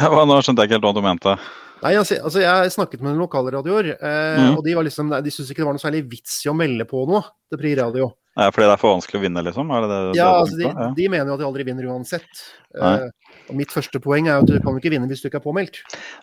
Nå 0.00 0.38
skjønte 0.42 0.64
jeg 0.64 0.70
ikke 0.70 0.78
helt 0.78 0.86
hva 0.88 0.96
du 0.96 1.04
mente. 1.04 1.34
Nei, 1.80 1.94
altså, 1.96 2.18
altså 2.20 2.42
Jeg 2.42 2.72
snakket 2.74 3.04
med 3.04 3.16
lokalradioer, 3.16 3.94
eh, 3.94 4.40
mm. 4.40 4.56
og 4.58 4.64
de 4.66 4.74
var 4.76 4.84
liksom, 4.84 5.12
de 5.24 5.32
syntes 5.32 5.52
ikke 5.52 5.62
det 5.62 5.68
var 5.68 5.76
noe 5.78 5.82
særlig 5.82 6.02
vits 6.10 6.42
i 6.44 6.50
å 6.52 6.56
melde 6.56 6.86
på 6.88 7.04
noe 7.08 7.22
til 7.50 7.60
Pri 7.62 7.76
radio. 7.78 8.10
Fordi 8.40 8.66
det 8.66 8.74
er 8.74 8.80
for 8.80 8.94
vanskelig 8.94 9.18
å 9.18 9.22
vinne, 9.24 9.42
liksom? 9.44 9.70
Det 9.70 9.88
det, 9.90 10.00
ja, 10.16 10.28
altså, 10.40 10.56
de, 10.56 10.68
ja, 10.68 10.90
de, 10.96 11.06
mener 11.12 11.28
jo 11.30 11.36
at 11.36 11.42
de 11.42 11.48
aldri 11.48 11.66
vinner 11.66 11.88
uansett. 11.90 12.44
Uh, 12.78 13.08
og 13.50 13.56
mitt 13.58 13.72
første 13.74 14.00
poeng 14.02 14.28
er 14.30 14.40
at 14.40 14.48
du 14.48 14.56
kan 14.62 14.78
ikke 14.78 14.92
vinne 14.94 15.08
hvis 15.10 15.22
du 15.24 15.28
ikke 15.28 15.40
er 15.40 15.44
påmeldt. 15.44 15.80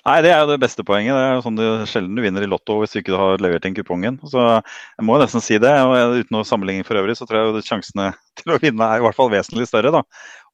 Nei, 0.08 0.18
det 0.26 0.32
er 0.34 0.42
jo 0.42 0.52
det 0.54 0.60
beste 0.64 0.86
poenget. 0.88 1.14
Det 1.14 1.26
er 1.26 1.36
jo 1.36 1.44
sånn 1.46 1.60
du 1.60 1.66
sjelden 1.90 2.18
du 2.18 2.24
vinner 2.24 2.46
i 2.46 2.50
Lotto 2.50 2.80
hvis 2.82 2.96
du 2.96 3.02
ikke 3.02 3.20
har 3.20 3.44
levert 3.44 3.68
inn 3.68 3.78
kupongen. 3.78 4.20
Så 4.32 4.42
jeg 4.42 5.08
må 5.08 5.20
nesten 5.22 5.44
si 5.44 5.60
det. 5.62 5.74
og 5.84 6.18
Uten 6.22 6.38
noe 6.38 6.48
sammenligning 6.48 6.88
for 6.88 7.00
øvrig, 7.00 7.18
så 7.20 7.28
tror 7.28 7.58
jeg 7.58 7.68
sjansene 7.68 8.14
til 8.40 8.56
å 8.56 8.62
vinne 8.64 8.88
er 8.88 9.02
i 9.02 9.06
hvert 9.06 9.18
fall 9.18 9.32
vesentlig 9.34 9.68
større. 9.70 9.94
da. 9.94 10.04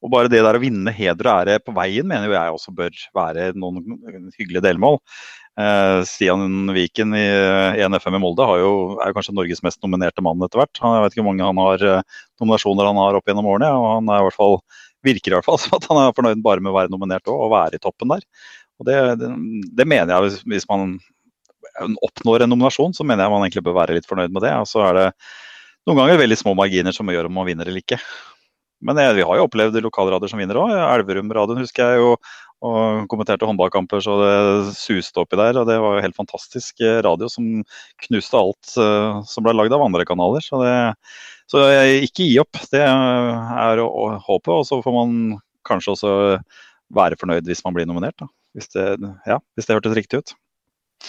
Og 0.04 0.12
bare 0.12 0.28
det 0.28 0.42
der 0.44 0.58
å 0.58 0.60
vinne 0.60 0.92
heder 0.92 1.30
og 1.30 1.46
ære 1.46 1.62
på 1.64 1.72
veien 1.76 2.08
mener 2.08 2.28
jo 2.28 2.36
jeg 2.36 2.58
også 2.58 2.74
bør 2.76 3.00
være 3.16 3.52
noen 3.56 3.80
hyggelige 4.36 4.66
delmål. 4.66 5.00
Eh, 5.54 6.00
Stian 6.08 6.72
Viken 6.74 7.14
i 7.14 7.26
1FM 7.78 8.18
i 8.18 8.20
Molde 8.22 8.46
jo, 8.58 8.72
er 8.98 9.12
jo 9.12 9.16
kanskje 9.16 9.36
Norges 9.38 9.62
mest 9.62 9.78
nominerte 9.84 10.24
mann 10.24 10.42
etter 10.42 10.60
hvert. 10.60 10.80
Jeg 10.80 11.04
vet 11.04 11.14
ikke 11.14 11.22
hvor 11.22 11.30
mange 11.30 11.46
han 11.46 11.62
har, 11.62 11.84
eh, 11.90 12.24
nominasjoner 12.42 12.90
han 12.90 12.98
har 12.98 13.18
opp 13.20 13.30
gjennom 13.30 13.48
årene. 13.52 13.70
og 13.70 13.86
Han 13.94 14.10
er 14.10 14.20
i 14.20 14.26
hvert 14.26 14.38
fall, 14.40 14.58
virker 15.04 15.32
i 15.32 15.38
hvert 15.38 15.48
fall 15.48 15.60
som 15.62 15.78
at 15.78 15.88
han 15.90 16.02
er 16.02 16.14
fornøyd 16.16 16.44
bare 16.44 16.64
med 16.64 16.72
å 16.72 16.78
være 16.78 16.92
nominert 16.92 17.26
og, 17.30 17.46
og 17.46 17.54
være 17.54 17.78
i 17.78 17.82
toppen 17.82 18.14
der. 18.16 18.24
Og 18.80 18.88
det, 18.88 18.98
det, 19.20 19.30
det 19.78 19.88
mener 19.88 20.14
jeg 20.14 20.26
hvis, 20.26 20.38
hvis, 20.50 20.68
man 20.70 20.96
oppnår 22.04 22.44
en 22.44 22.52
nominasjon, 22.52 22.94
så 22.94 23.06
mener 23.06 23.24
jeg 23.24 23.34
man 23.34 23.44
egentlig 23.46 23.64
bør 23.66 23.78
være 23.80 23.96
litt 23.96 24.08
fornøyd 24.08 24.34
med 24.34 24.44
det. 24.46 24.52
Og 24.60 24.68
så 24.70 24.82
er 24.88 24.98
det 24.98 25.08
noen 25.88 26.00
ganger 26.00 26.20
veldig 26.20 26.38
små 26.40 26.54
marginer 26.58 26.94
som 26.96 27.10
gjør 27.10 27.28
om 27.28 27.36
man 27.38 27.48
vinner 27.48 27.68
eller 27.68 27.82
ikke. 27.82 27.98
Men 28.84 28.98
jeg, 29.00 29.16
vi 29.16 29.24
har 29.24 29.38
jo 29.38 29.46
opplevd 29.46 29.78
lokalradioer 29.84 30.30
som 30.32 30.40
vinner 30.42 30.58
òg. 30.60 30.72
Elverum-radioen 30.74 31.62
husker 31.62 31.94
jeg 31.94 32.02
jo 32.02 32.10
og 32.64 33.06
kommenterte 33.12 33.46
håndballkamper 33.48 34.02
så 34.04 34.16
det 34.20 34.34
suste 34.78 35.20
oppi 35.22 35.38
der. 35.40 35.58
Og 35.60 35.68
det 35.68 35.76
var 35.82 35.96
jo 35.96 36.04
helt 36.04 36.18
fantastisk 36.18 36.80
eh, 36.84 37.00
radio 37.04 37.28
som 37.32 37.64
knuste 38.06 38.40
alt 38.40 38.76
uh, 38.80 39.20
som 39.28 39.46
ble 39.46 39.54
lagd 39.56 39.74
av 39.76 39.84
andre 39.84 40.06
kanaler. 40.08 40.44
Så, 40.44 40.62
det, 40.64 40.74
så 41.50 41.64
ikke 42.06 42.28
gi 42.28 42.38
opp. 42.42 42.60
Det 42.72 42.82
er 42.84 43.82
håpet. 44.28 44.54
Og 44.54 44.64
så 44.68 44.80
får 44.84 44.96
man 44.96 45.18
kanskje 45.68 45.94
også 45.94 46.14
være 46.94 47.20
fornøyd 47.20 47.48
hvis 47.48 47.64
man 47.66 47.76
blir 47.76 47.88
nominert. 47.90 48.16
Da. 48.20 48.30
Hvis 48.56 48.70
det, 48.72 48.88
ja, 49.28 49.40
hvis 49.54 49.68
det 49.68 49.76
hørtes 49.76 49.98
riktig 49.98 50.22
ut. 50.22 50.34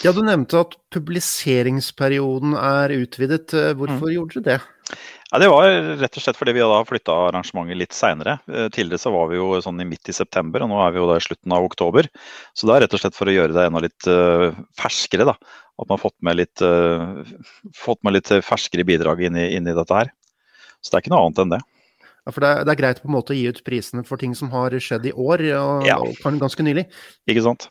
Ja, 0.04 0.12
Du 0.12 0.22
nevnte 0.24 0.60
at 0.60 0.74
publiseringsperioden 0.92 2.56
er 2.58 2.92
utvidet. 2.98 3.52
Eh, 3.56 3.72
hvorfor 3.78 4.10
mm. 4.10 4.14
gjorde 4.16 4.42
dere 4.44 4.58
det? 4.58 4.96
Ja, 5.32 5.40
Det 5.42 5.48
var 5.50 5.68
rett 6.02 6.18
og 6.18 6.22
slett 6.22 6.38
fordi 6.38 6.54
vi 6.54 6.62
da 6.62 6.80
flytta 6.86 7.14
arrangementet 7.30 7.80
litt 7.80 7.96
seinere. 7.96 8.36
Eh, 8.46 8.68
tidligere 8.74 9.02
så 9.02 9.12
var 9.14 9.30
vi 9.32 9.40
jo 9.40 9.56
sånn 9.64 9.80
i 9.82 9.88
midt 9.88 10.12
i 10.12 10.16
september, 10.16 10.62
og 10.62 10.70
nå 10.70 10.82
er 10.84 10.92
vi 10.94 11.00
jo 11.00 11.08
da 11.10 11.16
i 11.18 11.24
slutten 11.24 11.54
av 11.56 11.66
oktober. 11.66 12.10
Så 12.54 12.68
det 12.68 12.76
er 12.76 12.84
rett 12.84 12.98
og 12.98 13.02
slett 13.02 13.16
for 13.16 13.30
å 13.30 13.34
gjøre 13.34 13.56
det 13.56 13.64
enda 13.66 13.82
litt 13.82 14.10
uh, 14.10 14.52
ferskere. 14.78 15.26
da. 15.32 15.36
At 15.76 15.88
man 15.88 15.96
har 15.96 16.04
fått 16.04 16.18
med 16.24 16.38
litt, 16.38 16.62
uh, 16.62 17.24
fått 17.76 18.04
med 18.06 18.18
litt 18.18 18.30
ferskere 18.46 18.86
bidrag 18.86 19.24
inn 19.26 19.40
i, 19.40 19.48
inn 19.56 19.66
i 19.66 19.76
dette 19.76 19.96
her. 19.96 20.12
Så 20.80 20.92
det 20.92 21.00
er 21.00 21.06
ikke 21.06 21.16
noe 21.16 21.24
annet 21.26 21.42
enn 21.42 21.56
det. 21.56 21.62
Ja, 22.26 22.32
for 22.34 22.42
det 22.42 22.48
er, 22.50 22.64
det 22.66 22.72
er, 22.72 22.78
greit 22.80 22.98
på 22.98 23.06
en 23.06 23.14
måte 23.14 23.30
å 23.30 23.36
gi 23.38 23.44
ut 23.46 23.60
prisene 23.62 24.02
for 24.06 24.18
ting 24.18 24.32
som 24.34 24.48
har 24.50 24.74
skjedd 24.82 25.04
i 25.06 25.12
år, 25.14 25.44
og, 25.54 25.84
ja. 25.86 25.94
og 26.02 26.40
ganske 26.40 26.64
nylig. 26.66 26.82
Ikke 27.30 27.44
sant. 27.44 27.68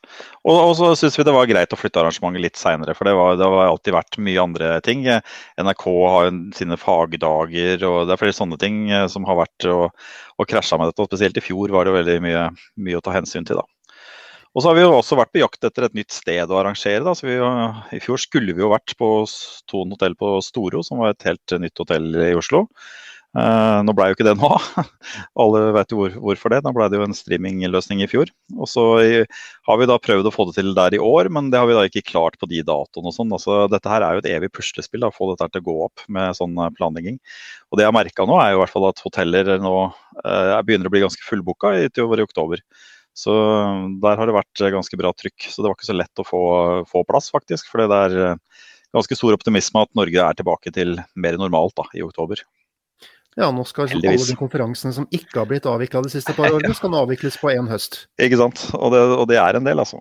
Og, 0.47 0.55
og 0.55 0.71
så 0.79 0.93
syns 0.95 1.17
vi 1.19 1.25
det 1.27 1.33
var 1.35 1.49
greit 1.49 1.75
å 1.75 1.79
flytte 1.79 1.99
arrangementet 1.99 2.45
litt 2.45 2.59
seinere, 2.59 2.95
for 2.95 3.09
det, 3.09 3.17
var, 3.19 3.35
det 3.35 3.49
har 3.51 3.67
alltid 3.67 3.97
vært 3.97 4.19
mye 4.23 4.45
andre 4.45 4.69
ting. 4.85 5.03
NRK 5.59 5.85
har 6.07 6.31
sine 6.55 6.79
fagdager, 6.79 7.83
og 7.83 8.07
det 8.07 8.15
er 8.15 8.23
flere 8.23 8.37
sånne 8.39 8.59
ting 8.61 8.85
eh, 8.95 9.09
som 9.11 9.27
har 9.27 9.41
vært 9.43 9.67
og, 9.73 10.07
og 10.39 10.47
krasja 10.47 10.79
med 10.79 10.93
dette. 10.93 11.03
og 11.03 11.11
Spesielt 11.11 11.43
i 11.43 11.43
fjor 11.43 11.75
var 11.75 11.89
det 11.89 11.99
veldig 11.99 12.19
mye, 12.23 12.49
mye 12.87 13.01
å 13.01 13.03
ta 13.03 13.11
hensyn 13.17 13.43
til. 13.43 13.59
da. 13.59 13.67
Og 14.55 14.63
så 14.63 14.71
har 14.71 14.77
vi 14.77 14.85
jo 14.85 14.93
også 14.95 15.17
vært 15.19 15.33
på 15.35 15.41
jakt 15.41 15.67
etter 15.67 15.89
et 15.89 15.97
nytt 15.97 16.15
sted 16.15 16.47
å 16.47 16.61
arrangere. 16.61 17.03
Da. 17.03 17.11
Så 17.11 17.27
vi, 17.27 17.35
I 17.35 17.99
fjor 17.99 18.23
skulle 18.23 18.55
vi 18.55 18.63
jo 18.63 18.71
vært 18.71 18.95
på 18.95 19.09
Thon 19.67 19.91
hotell 19.91 20.15
på 20.15 20.37
Storo, 20.47 20.79
som 20.79 21.03
var 21.03 21.11
et 21.11 21.27
helt 21.27 21.59
nytt 21.59 21.83
hotell 21.83 22.07
i 22.23 22.31
Oslo. 22.39 22.69
Uh, 23.35 23.81
nå 23.83 23.91
ble 23.91 24.05
jo 24.07 24.15
ikke 24.15 24.23
det 24.29 24.33
nå, 24.39 24.47
alle 25.43 25.61
vet 25.75 25.89
jo 25.91 25.97
hvor, 25.99 26.13
hvorfor 26.23 26.53
det. 26.53 26.61
Da 26.63 26.71
ble 26.75 26.85
det 26.87 26.99
jo 27.01 27.03
en 27.03 27.15
streamingløsning 27.17 27.99
i 28.05 28.07
fjor. 28.07 28.29
Og 28.55 28.69
så 28.71 28.85
har 29.67 29.79
vi 29.81 29.87
da 29.89 29.97
prøvd 29.99 30.29
å 30.29 30.31
få 30.31 30.45
det 30.47 30.55
til 30.61 30.71
der 30.77 30.95
i 30.95 31.01
år, 31.03 31.27
men 31.35 31.49
det 31.51 31.59
har 31.59 31.67
vi 31.67 31.75
da 31.75 31.83
ikke 31.89 32.05
klart 32.13 32.39
på 32.39 32.47
de 32.51 32.63
datoene 32.63 33.11
og 33.11 33.17
sånn. 33.17 33.33
Altså, 33.35 33.65
dette 33.71 33.91
her 33.91 34.05
er 34.07 34.15
jo 34.15 34.23
et 34.23 34.31
evig 34.31 34.51
puslespill, 34.55 35.03
å 35.03 35.11
få 35.11 35.33
dette 35.33 35.49
til 35.51 35.65
å 35.65 35.67
gå 35.67 35.77
opp 35.89 36.05
med 36.07 36.37
sånn 36.39 36.55
eh, 36.55 36.71
planlegging. 36.79 37.19
Og 37.71 37.77
det 37.79 37.85
jeg 37.85 37.91
har 37.91 37.99
merka 37.99 38.27
nå, 38.29 38.39
er 38.39 38.53
jo 38.53 38.61
i 38.61 38.63
hvert 38.63 38.75
fall 38.77 38.89
at 38.93 39.03
hoteller 39.03 39.55
nå 39.59 39.75
eh, 40.23 40.55
begynner 40.63 40.87
å 40.87 40.95
bli 40.95 41.03
ganske 41.03 41.27
fullbooka 41.27 41.75
utover 41.89 42.23
i 42.23 42.27
oktober. 42.29 42.63
Så 43.15 43.35
der 44.03 44.19
har 44.19 44.27
det 44.27 44.35
vært 44.35 44.67
ganske 44.79 44.99
bra 44.99 45.11
trykk. 45.15 45.49
Så 45.51 45.59
det 45.59 45.67
var 45.67 45.75
ikke 45.75 45.91
så 45.91 45.99
lett 45.99 46.23
å 46.23 46.27
få, 46.27 46.43
få 46.87 47.03
plass, 47.07 47.29
faktisk. 47.35 47.67
For 47.71 47.83
det 47.83 47.99
er 47.99 48.37
ganske 48.95 49.19
stor 49.19 49.35
optimisme 49.35 49.83
at 49.83 49.91
Norge 49.97 50.23
er 50.23 50.39
tilbake 50.39 50.71
til 50.75 50.95
mer 51.19 51.39
normalt 51.39 51.75
da, 51.79 51.87
i 51.95 52.03
oktober. 52.03 52.43
Ja, 53.35 53.49
nå 53.51 53.65
skal 53.67 53.91
alle 53.91 54.15
de 54.15 54.35
konferansene 54.39 54.95
som 54.95 55.07
ikke 55.11 55.41
har 55.41 55.47
blitt 55.49 55.65
avvikla 55.67 56.05
de 56.05 56.11
siste 56.13 56.35
par 56.37 56.53
årene, 56.55 56.75
skal 56.75 56.93
nå 56.93 57.01
avvikles 57.03 57.35
på 57.41 57.51
én 57.51 57.67
høst. 57.67 58.05
Ikke 58.21 58.39
sant. 58.39 58.69
Og 58.77 58.93
det, 58.95 59.01
og 59.15 59.25
det, 59.31 59.39
er 59.41 59.59
en 59.59 59.67
del, 59.67 59.81
altså. 59.83 59.99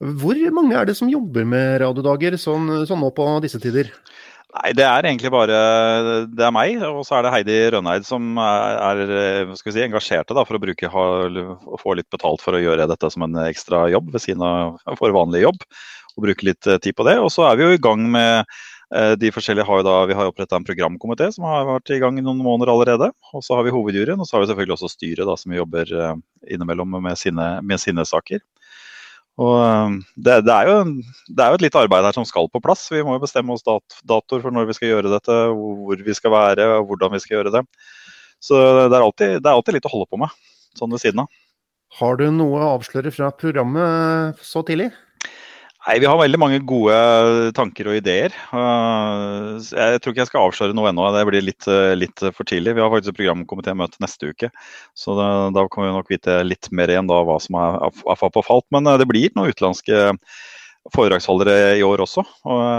Hvor 0.00 0.36
mange 0.56 0.76
er 0.76 0.88
det 0.88 0.96
som 0.96 1.08
jobber 1.12 1.46
med 1.48 1.80
radiodager 1.82 2.36
sånn, 2.40 2.68
sånn 2.88 3.00
nå 3.00 3.10
på 3.16 3.28
disse 3.44 3.60
tider? 3.60 3.88
Nei, 4.50 4.72
Det 4.76 4.84
er 4.84 5.06
egentlig 5.06 5.30
bare 5.32 5.58
det 6.26 6.44
er 6.44 6.52
meg, 6.54 6.80
og 6.82 7.04
så 7.06 7.18
er 7.18 7.24
det 7.24 7.32
Heidi 7.34 7.58
Rønneid 7.74 8.06
som 8.08 8.34
er, 8.42 9.12
er 9.12 9.52
si, 9.56 9.76
engasjerte 9.84 10.34
da, 10.34 10.44
for 10.48 10.58
å 10.58 10.62
bruke, 10.62 10.90
ha, 10.90 11.04
få 11.80 11.94
litt 11.96 12.10
betalt 12.12 12.42
for 12.42 12.58
å 12.58 12.62
gjøre 12.62 12.88
dette 12.90 13.12
som 13.14 13.24
en 13.24 13.40
ekstra 13.46 13.86
jobb 13.92 14.10
ved 14.12 14.24
siden 14.24 14.44
av 14.44 14.98
vår 15.00 15.14
vanlige 15.16 15.46
jobb. 15.46 15.64
og 16.16 16.26
bruke 16.26 16.48
litt 16.48 16.66
eh, 16.66 16.80
tid 16.82 16.96
på 16.98 17.06
det. 17.06 17.16
Og 17.22 17.30
så 17.32 17.46
er 17.46 17.56
vi 17.56 17.68
jo 17.68 17.76
i 17.76 17.82
gang 17.82 18.02
med 18.10 18.58
de 18.90 19.28
forskjellige 19.30 19.62
har 19.68 19.80
jo 19.80 19.84
da, 19.86 19.92
Vi 20.10 20.14
har 20.18 20.26
oppretta 20.26 20.58
en 20.58 20.64
programkomité 20.66 21.28
som 21.30 21.44
har 21.46 21.68
vært 21.68 21.92
i 21.94 22.00
gang 22.02 22.16
i 22.18 22.24
noen 22.26 22.40
måneder 22.42 22.72
allerede. 22.72 23.10
Og 23.30 23.44
så 23.46 23.54
har 23.54 23.62
vi 23.62 23.74
hovedjuryen, 23.74 24.18
og 24.18 24.26
så 24.26 24.36
har 24.36 24.42
vi 24.42 24.48
selvfølgelig 24.50 24.74
også 24.74 24.90
styret 24.90 25.28
da, 25.28 25.36
som 25.38 25.54
jobber 25.54 25.92
eh, 25.94 26.16
innimellom 26.56 26.96
med 26.98 27.20
sine, 27.20 27.46
med 27.62 27.82
sine 27.82 28.02
saker. 28.08 28.42
Og 29.40 30.00
det, 30.20 30.40
det, 30.44 30.52
er 30.52 30.68
jo, 30.68 30.76
det, 31.30 31.40
er 31.40 31.52
jo, 31.52 31.58
et 31.58 31.64
litt 31.64 31.78
arbeid 31.78 32.04
her 32.04 32.16
som 32.16 32.26
skal 32.28 32.50
på 32.52 32.60
plass. 32.64 32.88
Vi 32.92 33.02
må 33.06 33.14
jo 33.16 33.22
bestemme 33.22 33.54
oss 33.54 33.64
dat 33.64 34.00
datoer 34.08 34.42
for 34.44 34.54
når 34.54 34.68
vi 34.68 34.76
skal 34.76 34.90
gjøre 34.90 35.12
dette, 35.14 35.36
hvor 35.56 36.02
vi 36.08 36.16
skal 36.16 36.34
være 36.34 36.66
og 36.80 36.90
hvordan 36.90 37.14
vi 37.14 37.22
skal 37.22 37.38
gjøre 37.38 37.54
det. 37.54 37.62
Så 38.40 38.58
det 38.90 38.96
er 38.96 39.04
alltid, 39.04 39.38
det 39.40 39.48
er 39.48 39.54
alltid 39.54 39.78
litt 39.78 39.88
å 39.88 39.92
holde 39.94 40.08
på 40.10 40.20
med, 40.20 40.34
sånn 40.76 40.92
ved 40.92 41.02
siden 41.02 41.24
av. 41.24 41.30
Har 42.00 42.20
du 42.20 42.28
noe 42.32 42.60
å 42.60 42.74
avsløre 42.76 43.12
fra 43.14 43.30
programmet 43.34 44.40
så 44.46 44.62
tidlig? 44.66 44.90
Nei, 45.90 45.98
Vi 45.98 46.06
har 46.06 46.20
veldig 46.20 46.38
mange 46.38 46.58
gode 46.62 46.94
tanker 47.56 47.88
og 47.90 47.96
ideer. 47.98 48.30
Uh, 48.54 49.58
jeg 49.58 49.98
tror 49.98 50.12
ikke 50.12 50.20
jeg 50.20 50.28
skal 50.28 50.44
avsløre 50.46 50.76
noe 50.78 50.86
ennå, 50.92 51.08
det 51.16 51.24
blir 51.26 51.42
litt, 51.42 51.66
uh, 51.66 51.96
litt 51.98 52.22
for 52.36 52.46
tidlig. 52.46 52.76
Vi 52.76 52.84
har 52.84 52.92
faktisk 52.92 53.16
programkomitémøte 53.16 53.98
neste 54.04 54.30
uke, 54.30 54.52
så 54.94 55.16
da, 55.18 55.26
da 55.56 55.64
kan 55.66 55.88
vi 55.88 55.90
nok 55.96 56.12
vite 56.14 56.36
litt 56.46 56.70
mer 56.70 56.94
igjen 56.94 57.10
da 57.10 57.18
hva 57.26 57.40
som 57.42 57.58
er, 57.58 57.90
på 58.06 58.44
falt. 58.46 58.68
Men 58.70 58.86
uh, 58.86 58.94
det 59.02 59.08
blir 59.10 59.34
noen 59.34 59.50
utenlandske 59.50 60.14
foredragsholdere 60.94 61.74
i 61.80 61.82
år 61.82 62.06
også. 62.06 62.22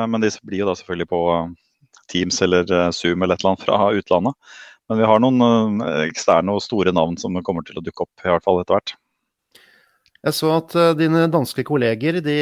Men 0.08 0.24
de 0.24 0.32
blir 0.48 0.64
jo 0.64 0.72
da 0.72 0.78
selvfølgelig 0.80 1.12
på 1.12 1.22
Teams 2.16 2.40
eller 2.48 2.64
Zoom 2.96 3.22
eller 3.22 3.36
et 3.36 3.44
eller 3.44 3.52
annet 3.52 3.68
fra 3.68 3.92
utlandet. 3.92 4.56
Men 4.88 5.04
vi 5.04 5.12
har 5.12 5.22
noen 5.22 5.84
eksterne 6.08 6.56
og 6.56 6.64
store 6.64 6.96
navn 6.96 7.20
som 7.20 7.36
kommer 7.44 7.68
til 7.68 7.78
å 7.78 7.84
dukke 7.84 8.08
opp, 8.08 8.24
i 8.24 8.32
hvert 8.32 8.48
fall 8.48 8.64
etter 8.64 8.80
hvert. 8.80 8.96
Jeg 10.22 10.36
så 10.38 10.52
at 10.54 10.74
uh, 10.78 10.92
dine 10.94 11.24
danske 11.34 11.64
kolleger 11.66 12.20
de 12.22 12.36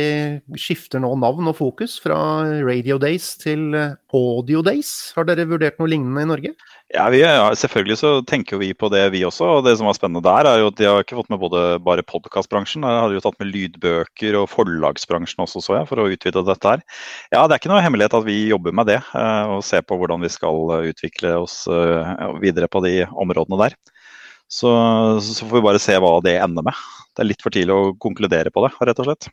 skifter 0.60 1.00
nå 1.00 1.14
navn 1.22 1.48
og 1.48 1.56
fokus 1.56 1.94
fra 2.04 2.18
Radio 2.60 2.98
Days 3.00 3.30
til 3.40 3.70
uh, 3.72 3.94
Audio 4.12 4.60
Days. 4.66 5.14
Har 5.16 5.24
dere 5.30 5.46
vurdert 5.48 5.78
noe 5.80 5.88
lignende 5.88 6.26
i 6.26 6.28
Norge? 6.28 6.52
Ja, 6.92 7.06
vi, 7.14 7.22
ja, 7.24 7.46
Selvfølgelig 7.56 7.96
så 8.02 8.12
tenker 8.28 8.60
vi 8.60 8.74
på 8.76 8.90
det, 8.92 9.06
vi 9.14 9.22
også. 9.24 9.48
og 9.48 9.64
Det 9.64 9.78
som 9.80 9.88
var 9.88 9.96
spennende 9.96 10.26
der, 10.26 10.50
er 10.50 10.60
jo 10.60 10.74
at 10.74 10.76
de 10.76 10.90
har 10.90 11.06
ikke 11.06 11.22
fått 11.22 11.32
med 11.32 11.40
både 11.40 11.62
bare 11.86 12.04
podkastbransjen. 12.04 12.84
De 12.84 13.00
hadde 13.00 13.16
jo 13.16 13.24
tatt 13.24 13.40
med 13.40 13.52
lydbøker 13.54 14.36
og 14.42 14.50
forlagsbransjen 14.52 15.46
også, 15.46 15.64
så 15.64 15.78
jeg, 15.78 15.88
for 15.88 16.04
å 16.04 16.10
utvide 16.12 16.44
dette 16.50 16.74
her. 16.74 16.84
Ja, 17.32 17.46
Det 17.46 17.56
er 17.56 17.62
ikke 17.62 17.72
noe 17.72 17.86
hemmelighet 17.86 18.18
at 18.20 18.28
vi 18.28 18.42
jobber 18.50 18.76
med 18.76 18.92
det, 18.92 19.00
uh, 19.14 19.56
og 19.56 19.64
ser 19.64 19.88
på 19.88 19.96
hvordan 20.02 20.20
vi 20.28 20.34
skal 20.36 20.84
utvikle 20.92 21.38
oss 21.46 21.62
videre 22.44 22.68
på 22.68 22.84
de 22.84 22.98
områdene 23.08 23.64
der. 23.64 23.80
Så, 24.50 24.70
så, 25.22 25.46
får 25.46 25.60
vi 25.60 25.66
bare 25.68 25.82
se 25.82 25.94
hva 26.02 26.16
det 26.26 26.40
ender 26.42 26.66
med. 26.66 26.88
Det 27.14 27.22
er 27.22 27.30
litt 27.30 27.44
for 27.46 27.54
tidlig 27.54 27.76
å 27.76 27.94
konkludere 28.02 28.50
på 28.54 28.64
det, 28.66 28.74
rett 28.90 29.02
og 29.04 29.10
slett. 29.10 29.30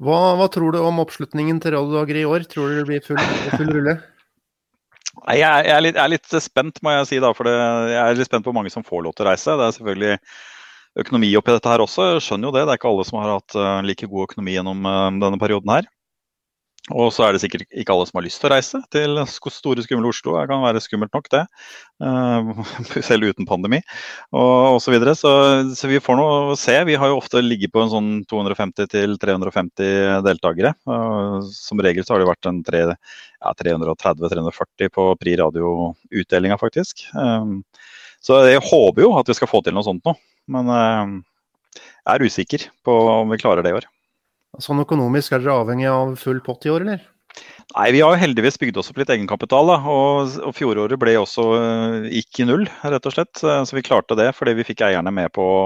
Hva, 0.00 0.20
hva 0.38 0.46
tror 0.52 0.72
du 0.72 0.80
om 0.80 1.02
oppslutningen 1.02 1.58
til 1.60 1.74
Radiodager 1.74 2.20
i 2.22 2.28
år? 2.28 2.46
Tror 2.48 2.70
du 2.70 2.78
det 2.78 2.86
blir 2.88 3.02
full, 3.04 3.20
full 3.56 3.72
rulle? 3.74 3.98
Jeg 5.34 5.42
er, 5.42 5.66
jeg, 5.66 5.74
er 5.74 5.82
litt, 5.84 5.98
jeg 5.98 6.04
er, 6.04 6.12
litt, 6.14 6.38
spent, 6.40 6.78
må 6.86 6.94
jeg 6.94 7.08
si. 7.10 7.18
da, 7.20 7.34
for 7.36 7.48
det, 7.48 7.52
Jeg 7.90 8.00
er 8.00 8.16
litt 8.16 8.30
spent 8.30 8.46
på 8.46 8.52
hvor 8.52 8.56
mange 8.60 8.72
som 8.72 8.86
får 8.86 9.04
lov 9.04 9.16
til 9.16 9.26
å 9.26 9.32
reise. 9.32 9.56
Det 9.58 9.66
er 9.66 9.76
selvfølgelig 9.76 10.14
økonomi 11.02 11.32
oppi 11.38 11.54
dette 11.56 11.72
her 11.72 11.84
også. 11.84 12.06
Jeg 12.14 12.24
skjønner 12.28 12.48
jo 12.48 12.54
det. 12.56 12.62
Det 12.64 12.74
er 12.74 12.80
ikke 12.80 12.92
alle 12.92 13.06
som 13.08 13.18
har 13.20 13.34
hatt 13.34 13.58
uh, 13.58 13.80
like 13.84 14.08
god 14.08 14.30
økonomi 14.30 14.54
gjennom 14.56 14.86
uh, 14.86 15.08
denne 15.20 15.40
perioden 15.42 15.74
her. 15.74 15.90
Og 16.88 17.10
så 17.12 17.26
er 17.26 17.34
det 17.36 17.42
sikkert 17.42 17.66
ikke 17.68 17.92
alle 17.92 18.06
som 18.08 18.16
har 18.18 18.24
lyst 18.24 18.40
til 18.40 18.48
å 18.48 18.54
reise 18.54 18.78
til 18.90 19.18
store, 19.28 19.82
skumle 19.84 20.08
Oslo. 20.10 20.32
Det 20.38 20.48
kan 20.50 20.62
være 20.64 20.80
skummelt 20.82 21.12
nok, 21.14 21.28
det. 21.30 21.42
Eh, 22.02 22.48
selv 23.08 23.28
uten 23.30 23.46
pandemi 23.46 23.82
og 24.32 24.78
osv. 24.78 24.86
Så, 24.86 24.94
videre. 24.94 25.14
så 25.18 25.32
Så 25.76 25.90
vi 25.90 26.00
får 26.02 26.18
nå 26.18 26.56
se. 26.58 26.74
Vi 26.88 26.96
har 26.98 27.12
jo 27.12 27.20
ofte 27.20 27.44
ligget 27.44 27.74
på 27.74 27.84
en 27.84 27.92
sånn 27.92 28.10
250 28.30 28.88
350 29.20 30.24
deltakere. 30.26 30.72
Som 31.52 31.84
regel 31.84 32.06
så 32.06 32.16
har 32.16 32.24
det 32.24 32.32
vært 32.32 32.50
en 32.50 32.64
ja, 32.64 33.54
330-340 33.60 34.92
på 34.96 35.06
Pri 35.20 35.36
radio-utdelinga, 35.44 36.58
faktisk. 36.58 37.06
Eh, 37.12 37.54
så 38.24 38.42
jeg 38.48 38.64
håper 38.66 39.04
jo 39.04 39.14
at 39.20 39.28
vi 39.28 39.36
skal 39.36 39.52
få 39.52 39.62
til 39.64 39.76
noe 39.76 39.86
sånt 39.86 40.04
nå. 40.08 40.16
Men 40.50 40.74
eh, 40.74 41.16
jeg 41.76 42.12
er 42.16 42.26
usikker 42.26 42.68
på 42.88 43.00
om 43.20 43.30
vi 43.30 43.40
klarer 43.40 43.62
det 43.62 43.76
i 43.76 43.82
år. 43.82 43.90
Sånn 44.58 44.82
økonomisk, 44.82 45.32
er 45.32 45.44
dere 45.44 45.60
avhengig 45.62 45.88
av 45.92 46.16
full 46.18 46.40
pott 46.42 46.66
i 46.66 46.72
år, 46.72 46.86
eller? 46.86 47.04
Nei, 47.76 47.90
Vi 47.94 48.00
har 48.02 48.18
heldigvis 48.18 48.58
bygd 48.58 48.80
oss 48.80 48.90
opp 48.90 48.98
litt 48.98 49.12
egenkapital. 49.14 49.68
da, 49.70 49.76
og, 49.86 50.38
og 50.42 50.54
Fjoråret 50.56 50.98
ble 50.98 51.14
også 51.20 51.44
uh, 51.54 52.08
gikk 52.10 52.42
i 52.42 52.48
null, 52.48 52.64
rett 52.82 53.06
og 53.06 53.14
slett. 53.14 53.38
Så 53.38 53.76
vi 53.76 53.84
klarte 53.86 54.18
det 54.18 54.32
fordi 54.34 54.56
vi 54.58 54.66
fikk 54.66 54.82
eierne 54.88 55.12
med 55.14 55.30
på 55.36 55.44
å 55.44 55.62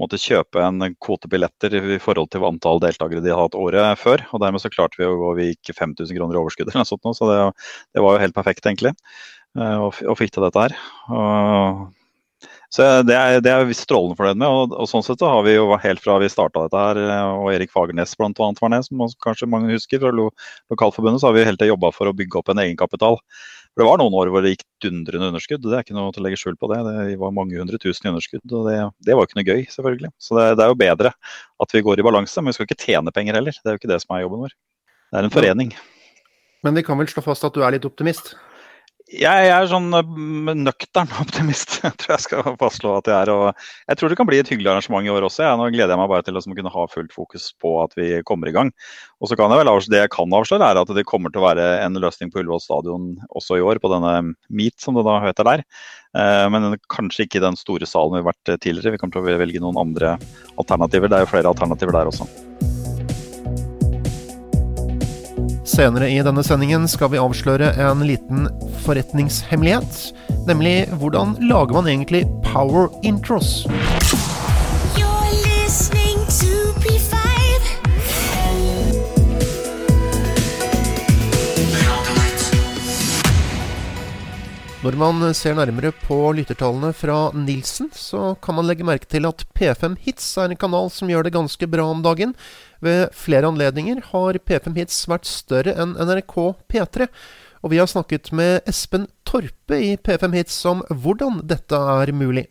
måtte 0.00 0.20
kjøpe 0.20 0.60
en 0.64 0.94
kvotebilletter 1.04 1.74
i 1.76 1.98
forhold 2.00 2.30
til 2.32 2.44
antall 2.48 2.80
deltakere 2.80 3.20
de 3.20 3.32
hadde 3.32 3.40
hatt 3.44 3.58
året 3.60 4.00
før. 4.00 4.24
og 4.32 4.44
Dermed 4.44 4.62
så 4.62 4.72
klarte 4.72 5.00
vi 5.00 5.08
å 5.08 5.16
gå 5.20 5.32
vi 5.40 5.48
gikk 5.50 5.72
5000 5.76 6.16
kroner 6.16 6.36
i 6.36 6.40
overskudd, 6.40 6.68
eller 6.68 6.84
noe 6.84 6.88
sånt, 6.88 7.08
så 7.16 7.28
det, 7.28 7.40
det, 7.96 8.04
var 8.04 8.16
jo 8.16 8.22
helt 8.24 8.36
perfekt, 8.36 8.68
egentlig. 8.68 8.94
og, 9.56 10.00
å 10.08 10.16
fikk 10.16 10.32
til 10.36 10.46
dette 10.46 10.64
her. 10.64 10.76
Og 11.12 11.82
så 12.72 12.88
Det 13.04 13.14
er, 13.14 13.40
det 13.44 13.50
er 13.52 13.66
vi 13.68 13.76
strålende 13.76 14.16
fornøyd 14.16 14.38
med. 14.40 14.48
og, 14.48 14.72
og, 14.72 14.88
sånn 14.88 15.04
sett 15.04 15.20
så 15.20 15.28
har 15.28 15.42
vi 15.44 15.56
jo 15.58 15.66
helt 15.76 16.00
fra 16.00 16.18
vi 16.22 16.30
starta 16.32 16.64
dette 16.64 16.84
her, 16.84 17.00
og 17.36 17.50
Erik 17.52 17.72
Fagernes 17.72 18.14
annet 18.18 18.62
var 18.62 18.72
ned, 18.72 18.86
som 18.86 19.02
kanskje 19.24 19.50
mange 19.50 19.72
husker 19.74 20.00
fra 20.00 20.12
lo, 20.14 20.30
Lokalforbundet, 20.72 21.20
så 21.20 21.28
har 21.28 21.36
vi 21.36 21.44
hele 21.44 21.60
tida 21.60 21.72
jobba 21.74 21.92
for 21.92 22.08
å 22.08 22.16
bygge 22.16 22.40
opp 22.40 22.48
en 22.48 22.62
egenkapital. 22.64 23.20
For 23.72 23.80
Det 23.80 23.88
var 23.88 24.00
noen 24.02 24.16
år 24.16 24.28
hvor 24.28 24.44
det 24.44 24.52
gikk 24.52 24.66
dundrende 24.84 25.30
underskudd. 25.32 25.62
Det 25.64 25.76
er 25.78 25.84
ikke 25.84 25.96
noe 25.96 26.12
til 26.12 26.20
å 26.20 26.26
legge 26.26 26.40
skjul 26.40 26.58
på 26.60 26.68
det. 26.68 26.80
Det 26.84 27.16
var 27.20 27.32
mange 27.32 27.56
hundre 27.56 27.78
tusen 27.80 28.04
i 28.04 28.10
underskudd. 28.10 28.44
og 28.52 28.68
Det, 28.68 28.74
det 29.08 29.16
var 29.16 29.24
jo 29.24 29.30
ikke 29.30 29.38
noe 29.40 29.48
gøy, 29.48 29.62
selvfølgelig. 29.72 30.10
Så 30.20 30.36
det, 30.36 30.44
det, 30.60 30.66
er 30.66 30.72
jo 30.74 30.80
bedre 30.82 31.12
at 31.64 31.72
vi 31.72 31.84
går 31.86 32.02
i 32.02 32.04
balanse. 32.04 32.36
Men 32.40 32.52
vi 32.52 32.58
skal 32.58 32.68
ikke 32.68 32.84
tjene 32.84 33.14
penger 33.16 33.40
heller. 33.40 33.56
Det 33.56 33.72
er 33.72 33.78
jo 33.78 33.80
ikke 33.80 33.92
det 33.94 34.00
som 34.04 34.12
er 34.12 34.26
jobben 34.26 34.44
vår. 34.44 34.52
Det 35.08 35.20
er 35.20 35.28
en 35.28 35.32
forening. 35.32 35.72
Men 36.68 36.76
vi 36.76 36.84
kan 36.84 37.00
vel 37.00 37.08
slå 37.08 37.24
fast 37.24 37.48
at 37.48 37.56
du 37.56 37.64
er 37.64 37.72
litt 37.72 37.88
optimist? 37.88 38.34
Jeg 39.12 39.48
er 39.52 39.66
sånn 39.68 39.90
eh, 39.92 40.12
nøktern 40.56 41.10
optimist, 41.20 41.76
jeg 41.82 41.92
tror 42.00 42.14
jeg 42.14 42.24
skal 42.24 42.54
fastslå 42.60 42.94
at 42.96 43.10
jeg 43.10 43.16
er. 43.18 43.32
Og 43.34 43.90
jeg 43.90 43.98
tror 44.00 44.12
det 44.12 44.18
kan 44.20 44.28
bli 44.28 44.40
et 44.40 44.48
hyggelig 44.48 44.72
arrangement 44.72 45.04
i 45.04 45.12
år 45.12 45.26
også. 45.28 45.44
Ja. 45.44 45.52
nå 45.58 45.68
gleder 45.74 45.92
jeg 45.92 46.00
meg 46.00 46.10
bare 46.12 46.24
til 46.26 46.38
å 46.40 46.44
kunne 46.48 46.72
ha 46.72 46.86
fullt 46.88 47.12
fokus 47.12 47.50
på 47.60 47.74
at 47.84 47.96
vi 47.98 48.08
kommer 48.28 48.48
i 48.48 48.54
gang. 48.56 48.72
Og 49.20 49.28
så 49.28 49.38
kan 49.38 49.52
jeg 49.52 49.60
vel 49.60 49.72
Det 49.92 50.00
jeg 50.00 50.14
kan 50.14 50.32
avsløre, 50.32 50.64
er 50.72 50.80
at 50.80 50.94
det 50.96 51.06
kommer 51.08 51.32
til 51.32 51.42
å 51.42 51.48
være 51.50 51.68
en 51.84 52.00
løsning 52.00 52.32
på 52.32 52.40
Ullevål 52.40 52.64
stadion 52.64 53.08
også 53.36 53.60
i 53.60 53.64
år, 53.64 53.82
på 53.82 53.92
denne 53.92 54.34
Meet, 54.48 54.80
som 54.80 54.96
det 54.96 55.04
da 55.04 55.20
heter 55.26 55.48
der. 55.48 55.66
Eh, 56.16 56.46
men 56.48 56.78
kanskje 56.92 57.26
ikke 57.26 57.42
i 57.42 57.46
den 57.46 57.58
store 57.60 57.88
salen 57.88 58.16
vi 58.16 58.24
har 58.24 58.32
vært 58.32 58.56
tidligere. 58.64 58.96
Vi 58.96 59.02
kommer 59.02 59.18
til 59.18 59.26
å 59.28 59.40
velge 59.44 59.64
noen 59.64 59.80
andre 59.80 60.16
alternativer. 60.56 61.12
Det 61.12 61.20
er 61.20 61.26
jo 61.26 61.34
flere 61.36 61.52
alternativer 61.52 62.00
der 62.00 62.12
også. 62.12 62.71
Senere 65.72 66.10
i 66.12 66.18
denne 66.20 66.42
sendingen 66.44 66.82
skal 66.90 67.08
vi 67.14 67.20
avsløre 67.22 67.70
en 67.80 68.02
liten 68.04 68.44
forretningshemmelighet. 68.84 70.02
Nemlig 70.44 70.74
hvordan 71.00 71.32
lager 71.40 71.78
man 71.78 71.88
egentlig 71.88 72.26
power 72.44 72.90
intros? 73.08 73.62
Når 84.82 84.96
man 84.98 85.20
ser 85.38 85.54
nærmere 85.54 85.92
på 85.94 86.16
lyttertallene 86.34 86.88
fra 86.98 87.28
Nilsen, 87.38 87.86
så 87.94 88.32
kan 88.42 88.56
man 88.56 88.66
legge 88.66 88.82
merke 88.82 89.06
til 89.06 89.28
at 89.28 89.44
P5 89.54 89.92
Hits 90.02 90.24
er 90.42 90.50
en 90.50 90.58
kanal 90.58 90.88
som 90.90 91.06
gjør 91.06 91.28
det 91.28 91.36
ganske 91.36 91.68
bra 91.70 91.84
om 91.86 92.00
dagen. 92.02 92.32
Ved 92.82 93.12
flere 93.14 93.46
anledninger 93.46 94.00
har 94.08 94.40
P5 94.42 94.74
Hits 94.80 95.04
vært 95.06 95.30
større 95.30 95.76
enn 95.78 95.94
NRK 95.94 96.34
P3. 96.66 97.06
Og 97.62 97.70
vi 97.70 97.78
har 97.78 97.86
snakket 97.92 98.32
med 98.34 98.66
Espen 98.66 99.06
Torpe 99.22 99.78
i 99.78 99.94
P5 100.02 100.34
Hits 100.40 100.58
om 100.66 100.82
hvordan 100.90 101.44
dette 101.46 101.78
er 101.78 102.10
mulig. 102.10 102.48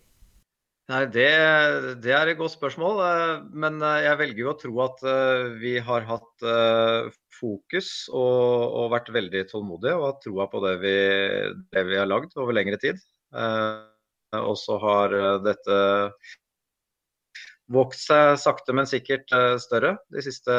Nei, 0.92 1.06
det, 1.08 1.28
det, 2.04 2.12
er 2.12 2.28
et 2.28 2.40
godt 2.40 2.56
spørsmål. 2.58 2.98
Eh, 3.06 3.36
men 3.64 3.80
eh, 3.86 4.02
jeg 4.08 4.20
velger 4.20 4.44
jo 4.44 4.50
å 4.52 4.58
tro 4.60 4.74
at 4.84 5.04
eh, 5.08 5.54
vi 5.62 5.78
har 5.80 6.08
hatt 6.10 6.46
fokus 7.38 8.10
og, 8.12 8.76
og 8.82 8.92
vært 8.94 9.14
veldig 9.16 9.46
tålmodige 9.50 9.96
og 9.98 10.08
hatt 10.10 10.20
troa 10.26 10.46
på 10.52 10.62
det 10.66 10.76
vi, 10.84 10.98
det 11.74 11.86
vi, 11.88 11.98
har 11.98 12.10
lagd 12.10 12.36
over 12.38 12.54
lengre 12.58 12.78
tid. 12.82 13.00
Og 13.32 14.54
så 14.60 14.78
har 14.84 15.16
dette 15.44 15.78
vokst 17.72 18.06
seg 18.12 18.36
sakte, 18.44 18.76
men 18.76 18.90
sikkert 18.90 19.32
større 19.64 19.96
de 20.14 20.24
siste 20.24 20.54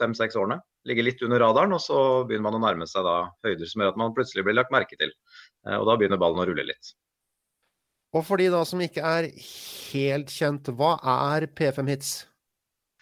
fem-seks 0.00 0.38
årene. 0.40 0.58
Ligger 0.88 1.06
litt 1.06 1.22
under 1.22 1.44
radaren, 1.44 1.76
og 1.76 1.84
så 1.84 2.00
begynner 2.26 2.48
man 2.48 2.58
å 2.58 2.64
nærme 2.64 2.90
seg 2.90 3.06
da 3.06 3.18
høyder 3.46 3.70
som 3.70 3.84
gjør 3.84 3.94
at 3.94 4.02
man 4.02 4.16
plutselig 4.16 4.48
blir 4.48 4.58
lagt 4.58 4.74
merke 4.74 4.98
til. 4.98 5.14
Og 5.78 5.86
da 5.86 5.98
begynner 6.00 6.20
ballen 6.20 6.42
å 6.42 6.48
rulle 6.48 6.66
litt. 6.72 6.96
Og 8.16 8.24
for 8.24 8.40
de 8.40 8.48
da 8.52 8.62
som 8.64 8.80
ikke 8.80 9.04
er 9.04 9.28
helt 9.36 10.32
kjent, 10.32 10.72
hva 10.72 10.96
er 11.34 11.48
P5 11.52 11.92
Hits? 11.92 12.14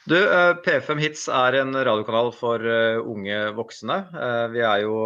Du, 0.04 0.18
eh, 0.18 0.52
P5 0.61 0.99
Hits 1.00 1.23
er 1.33 1.56
en 1.62 1.73
radiokanal 1.73 2.26
for 2.37 2.61
eh, 2.61 2.99
unge 3.00 3.38
voksne. 3.56 3.94
Eh, 4.12 4.47
vi 4.52 4.61
er 4.61 4.83
jo 4.83 4.99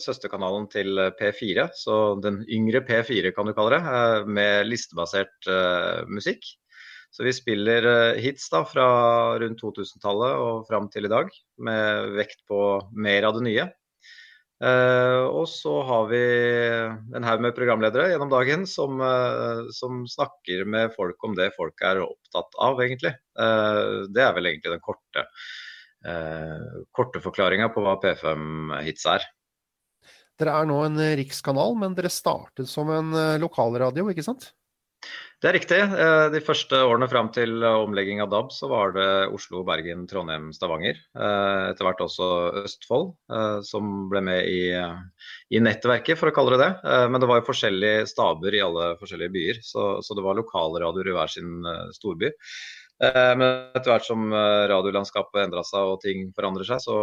søsterkanalen 0.00 0.64
til 0.72 0.96
P4, 1.18 1.66
så 1.76 1.98
den 2.24 2.40
yngre 2.48 2.80
P4 2.88 3.34
kan 3.36 3.50
du 3.50 3.52
kalle 3.56 3.76
det, 3.76 3.98
med 4.32 4.70
listebasert 4.70 5.50
musikk. 6.08 6.46
Så 7.12 7.24
vi 7.24 7.34
spiller 7.36 7.84
hits 8.20 8.48
da 8.52 8.62
fra 8.68 8.86
rundt 9.40 9.60
2000-tallet 9.60 10.40
og 10.44 10.66
fram 10.68 10.88
til 10.92 11.08
i 11.08 11.12
dag, 11.12 11.28
med 11.60 12.16
vekt 12.16 12.44
på 12.48 12.62
mer 12.96 13.28
av 13.28 13.36
det 13.36 13.44
nye. 13.48 13.68
Eh, 14.58 15.24
og 15.30 15.44
så 15.46 15.72
har 15.86 16.08
vi 16.10 16.20
en 17.14 17.26
haug 17.26 17.42
med 17.44 17.54
programledere 17.54 18.08
gjennom 18.10 18.30
dagen 18.32 18.64
som, 18.66 18.98
eh, 18.98 19.68
som, 19.74 20.02
snakker 20.10 20.64
med 20.66 20.94
folk 20.96 21.22
om 21.24 21.36
det 21.38 21.52
folk 21.54 21.78
er 21.86 22.02
opptatt 22.02 22.58
av, 22.58 22.82
egentlig. 22.82 23.14
Eh, 23.38 24.10
det 24.10 24.24
er 24.24 24.34
vel 24.34 24.50
egentlig 24.50 24.74
den 24.74 24.82
korte, 24.82 25.26
uh, 26.06 26.82
korte 26.94 27.22
forklaringa 27.22 27.70
på 27.74 27.82
hva 27.82 27.96
P5-hits 28.02 29.06
er. 29.14 29.26
Dere 30.38 30.54
er 30.60 30.68
nå 30.70 30.78
en 30.86 30.98
rikskanal, 31.18 31.74
men 31.78 31.94
dere 31.98 32.10
startet 32.10 32.70
som 32.70 32.90
en 32.94 33.14
lokalradio, 33.42 34.06
ikke 34.10 34.26
sant? 34.26 34.52
Det 35.38 35.46
er 35.46 35.54
riktig. 35.54 35.78
Eh, 35.78 36.24
de 36.34 36.40
første 36.42 36.78
årene 36.82 37.06
fram 37.10 37.28
til 37.30 37.62
eh, 37.62 37.82
omlegging 37.84 38.18
av 38.24 38.30
DAB, 38.32 38.48
så 38.50 38.66
var 38.72 38.90
det 38.96 39.06
Oslo, 39.30 39.60
Bergen, 39.66 40.02
Trondheim, 40.10 40.48
Stavanger. 40.54 40.98
Eh, 41.14 41.60
etter 41.68 41.86
hvert 41.86 42.02
også 42.02 42.30
Østfold, 42.64 43.12
som 43.68 44.08
ble 44.10 44.24
med 44.26 44.50
i, 44.50 44.64
i, 45.54 45.62
nettverket, 45.62 46.18
for 46.18 46.32
å 46.32 46.34
kalle 46.34 46.56
det 46.56 46.64
det. 46.64 46.96
Men 47.12 47.22
det 47.22 47.30
var 47.30 47.38
jo 47.38 47.46
forskjellige 47.52 48.08
staber 48.10 48.56
i 48.56 48.64
alle 48.64 48.90
forskjellige 48.98 49.34
byer, 49.36 49.62
så, 49.62 49.86
så 50.02 50.18
det 50.18 50.26
var 50.26 50.40
lokalradioer 50.40 51.12
i 51.12 51.14
hver 51.14 51.30
sin 51.30 51.70
storby. 51.94 52.32
Men 52.98 53.44
etter 53.46 53.92
hvert 53.92 54.08
som 54.08 54.24
radiolandskapet 54.34 55.44
endra 55.44 55.62
seg 55.62 55.92
og 55.92 56.00
ting 56.02 56.32
forandrer 56.34 56.66
seg, 56.66 56.82
så, 56.82 56.96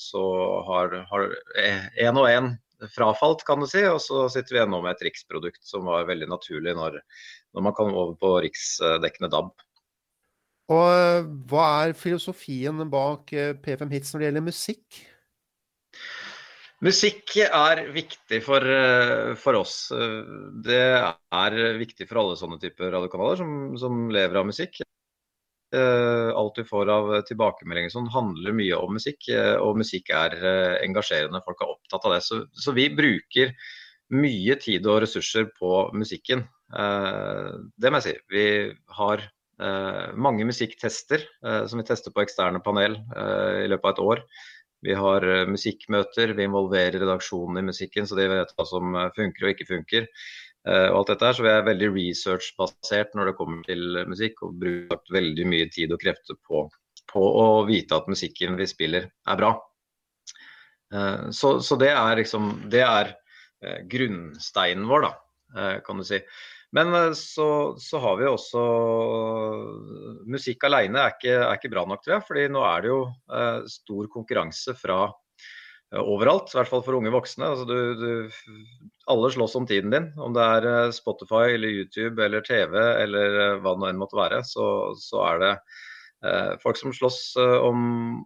så 0.00 0.24
har 0.70 0.96
én 1.60 2.16
og 2.16 2.30
én 2.30 2.54
frafalt, 2.92 3.44
kan 3.46 3.62
du 3.62 3.68
si. 3.70 3.82
Og 3.88 4.00
så 4.02 4.26
sitter 4.32 4.54
vi 4.54 4.60
igjen 4.60 4.74
nå 4.74 4.80
med 4.84 4.94
et 4.94 5.06
riksprodukt 5.08 5.62
som 5.66 5.86
var 5.88 6.08
veldig 6.08 6.28
naturlig 6.32 6.74
når, 6.76 7.00
når 7.54 7.68
man 7.68 7.76
kom 7.76 7.92
over 7.94 8.18
på 8.20 8.34
riksdekkende 8.46 9.32
DAB. 9.32 9.54
Og 10.72 10.84
eh, 10.88 11.26
hva 11.50 11.64
er 11.84 11.98
filosofien 11.98 12.86
bak 12.92 13.34
eh, 13.36 13.52
P5 13.60 13.90
Hits 13.92 14.14
når 14.14 14.22
det 14.22 14.28
gjelder 14.30 14.46
musikk? 14.46 15.02
Musikk 16.84 17.36
er 17.44 17.84
viktig 17.94 18.40
for, 18.44 18.64
eh, 18.64 19.34
for, 19.40 19.60
oss. 19.60 19.76
Det 20.64 20.80
er 20.80 21.58
viktig 21.80 22.08
for 22.08 22.22
alle 22.22 22.40
sånne 22.40 22.58
typer 22.62 22.92
radiokanaler 22.96 23.40
som, 23.40 23.54
som 23.80 24.08
lever 24.12 24.40
av 24.40 24.48
musikk. 24.48 24.80
Alt 25.74 26.58
vi 26.60 26.64
får 26.68 26.90
av 26.92 27.08
tilbakemeldinger 27.28 27.90
sånn, 27.92 28.10
handler 28.14 28.54
mye 28.56 28.76
om 28.78 28.94
musikk, 28.96 29.26
og 29.58 29.78
musikk 29.80 30.12
er 30.14 30.36
engasjerende. 30.84 31.42
Folk 31.46 31.62
er 31.64 31.72
opptatt 31.72 32.06
av 32.06 32.14
det. 32.14 32.20
Så, 32.26 32.40
så 32.54 32.74
vi 32.76 32.86
bruker 32.94 33.54
mye 34.12 34.56
tid 34.60 34.86
og 34.88 35.02
ressurser 35.04 35.48
på 35.58 35.70
musikken. 35.96 36.44
Eh, 36.74 37.52
det 37.80 37.92
må 37.92 38.00
jeg 38.00 38.06
si. 38.06 38.14
Vi 38.32 38.46
har 38.98 39.22
eh, 39.22 40.10
mange 40.16 40.46
musikktester 40.48 41.22
eh, 41.22 41.62
som 41.70 41.80
vi 41.80 41.86
tester 41.88 42.14
på 42.14 42.24
eksterne 42.24 42.62
panel 42.64 42.98
i 42.98 43.70
løpet 43.70 43.88
av 43.88 43.94
et 43.94 44.04
år. 44.04 44.24
Vi 44.84 44.92
har 44.92 45.24
musikkmøter, 45.48 46.34
vi 46.36 46.44
involverer 46.44 46.98
redaksjonen 47.00 47.62
i 47.62 47.68
musikken, 47.70 48.04
så 48.04 48.18
de 48.18 48.26
vet 48.28 48.50
hva 48.52 48.66
som 48.68 48.98
funker 49.16 49.46
og 49.46 49.54
ikke 49.54 49.70
funker. 49.70 50.08
Og 50.64 50.94
alt 50.96 51.10
dette 51.12 51.26
her, 51.28 51.34
Så 51.36 51.44
vi 51.44 51.50
er 51.52 51.66
veldig 51.66 51.90
research-basert 51.92 53.10
når 53.12 53.28
det 53.28 53.34
kommer 53.36 53.66
til 53.66 53.98
musikk, 54.08 54.38
og 54.46 54.54
bruker 54.62 55.12
veldig 55.12 55.44
mye 55.50 55.66
tid 55.68 55.92
og 55.92 56.00
krefter 56.00 56.38
på, 56.48 56.62
på 57.12 57.24
å 57.42 57.44
vite 57.68 57.98
at 57.98 58.08
musikken 58.08 58.56
vi 58.56 58.68
spiller 58.70 59.10
er 59.10 59.40
bra. 59.40 59.50
Så, 61.36 61.58
så 61.60 61.76
det 61.76 61.90
er 61.92 62.16
liksom 62.16 62.48
Det 62.72 62.80
er 62.80 63.12
grunnsteinen 63.92 64.88
vår, 64.88 65.04
da, 65.04 65.68
kan 65.84 66.00
du 66.00 66.06
si. 66.08 66.22
Men 66.74 66.94
eh, 66.94 67.12
så, 67.12 67.74
så, 67.78 67.98
har 67.98 68.16
vi 68.18 68.26
også 68.28 68.62
Musikk 70.30 70.66
alene 70.66 71.04
er 71.04 71.14
ikke, 71.14 71.34
er 71.36 71.58
ikke 71.58 71.72
bra 71.74 71.84
nok, 71.88 72.02
tror 72.04 72.16
jeg. 72.16 72.26
fordi 72.28 72.46
nå 72.52 72.64
er 72.66 72.82
det 72.82 72.90
jo 72.90 73.02
eh, 73.38 73.60
stor 73.70 74.08
konkurranse 74.12 74.74
fra 74.78 74.98
eh, 75.06 75.14
overalt. 76.00 76.52
I 76.52 76.60
hvert 76.60 76.70
fall 76.70 76.84
for 76.86 76.98
unge 76.98 77.12
voksne. 77.14 77.50
Altså, 77.52 77.66
du, 77.68 77.78
du, 77.98 78.62
alle 79.10 79.30
slåss 79.34 79.56
om 79.60 79.66
tiden 79.68 79.92
din. 79.94 80.10
Om 80.20 80.34
det 80.36 80.46
er 80.56 80.68
eh, 80.70 80.94
Spotify 80.96 81.54
eller 81.54 81.76
YouTube 81.80 82.24
eller 82.24 82.44
TV 82.46 82.76
eller 82.78 83.40
eh, 83.40 83.58
hva 83.60 83.74
det 83.74 83.82
nå 83.82 83.90
enn 83.90 84.00
måtte 84.00 84.18
være, 84.18 84.40
så, 84.48 84.66
så 85.00 85.22
er 85.28 85.42
det 85.42 85.52
eh, 85.54 86.50
folk 86.62 86.80
som 86.80 86.94
slåss 86.94 87.20
om, 87.38 87.78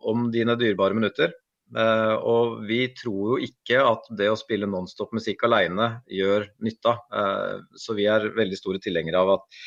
om 0.06 0.28
dine 0.34 0.58
dyrebare 0.60 0.96
minutter. 0.98 1.34
Eh, 1.76 2.14
og 2.24 2.62
vi 2.68 2.86
tror 2.96 3.34
jo 3.34 3.40
ikke 3.44 3.82
at 3.84 4.06
det 4.16 4.30
å 4.32 4.38
spille 4.40 4.68
nonstop 4.70 5.12
musikk 5.16 5.44
alene 5.48 5.98
gjør 6.08 6.48
nytta. 6.64 6.94
Eh, 7.12 7.58
så 7.76 7.96
vi 7.98 8.08
er 8.08 8.30
veldig 8.36 8.60
store 8.60 8.80
tilhengere 8.84 9.20
av 9.20 9.34
at, 9.36 9.60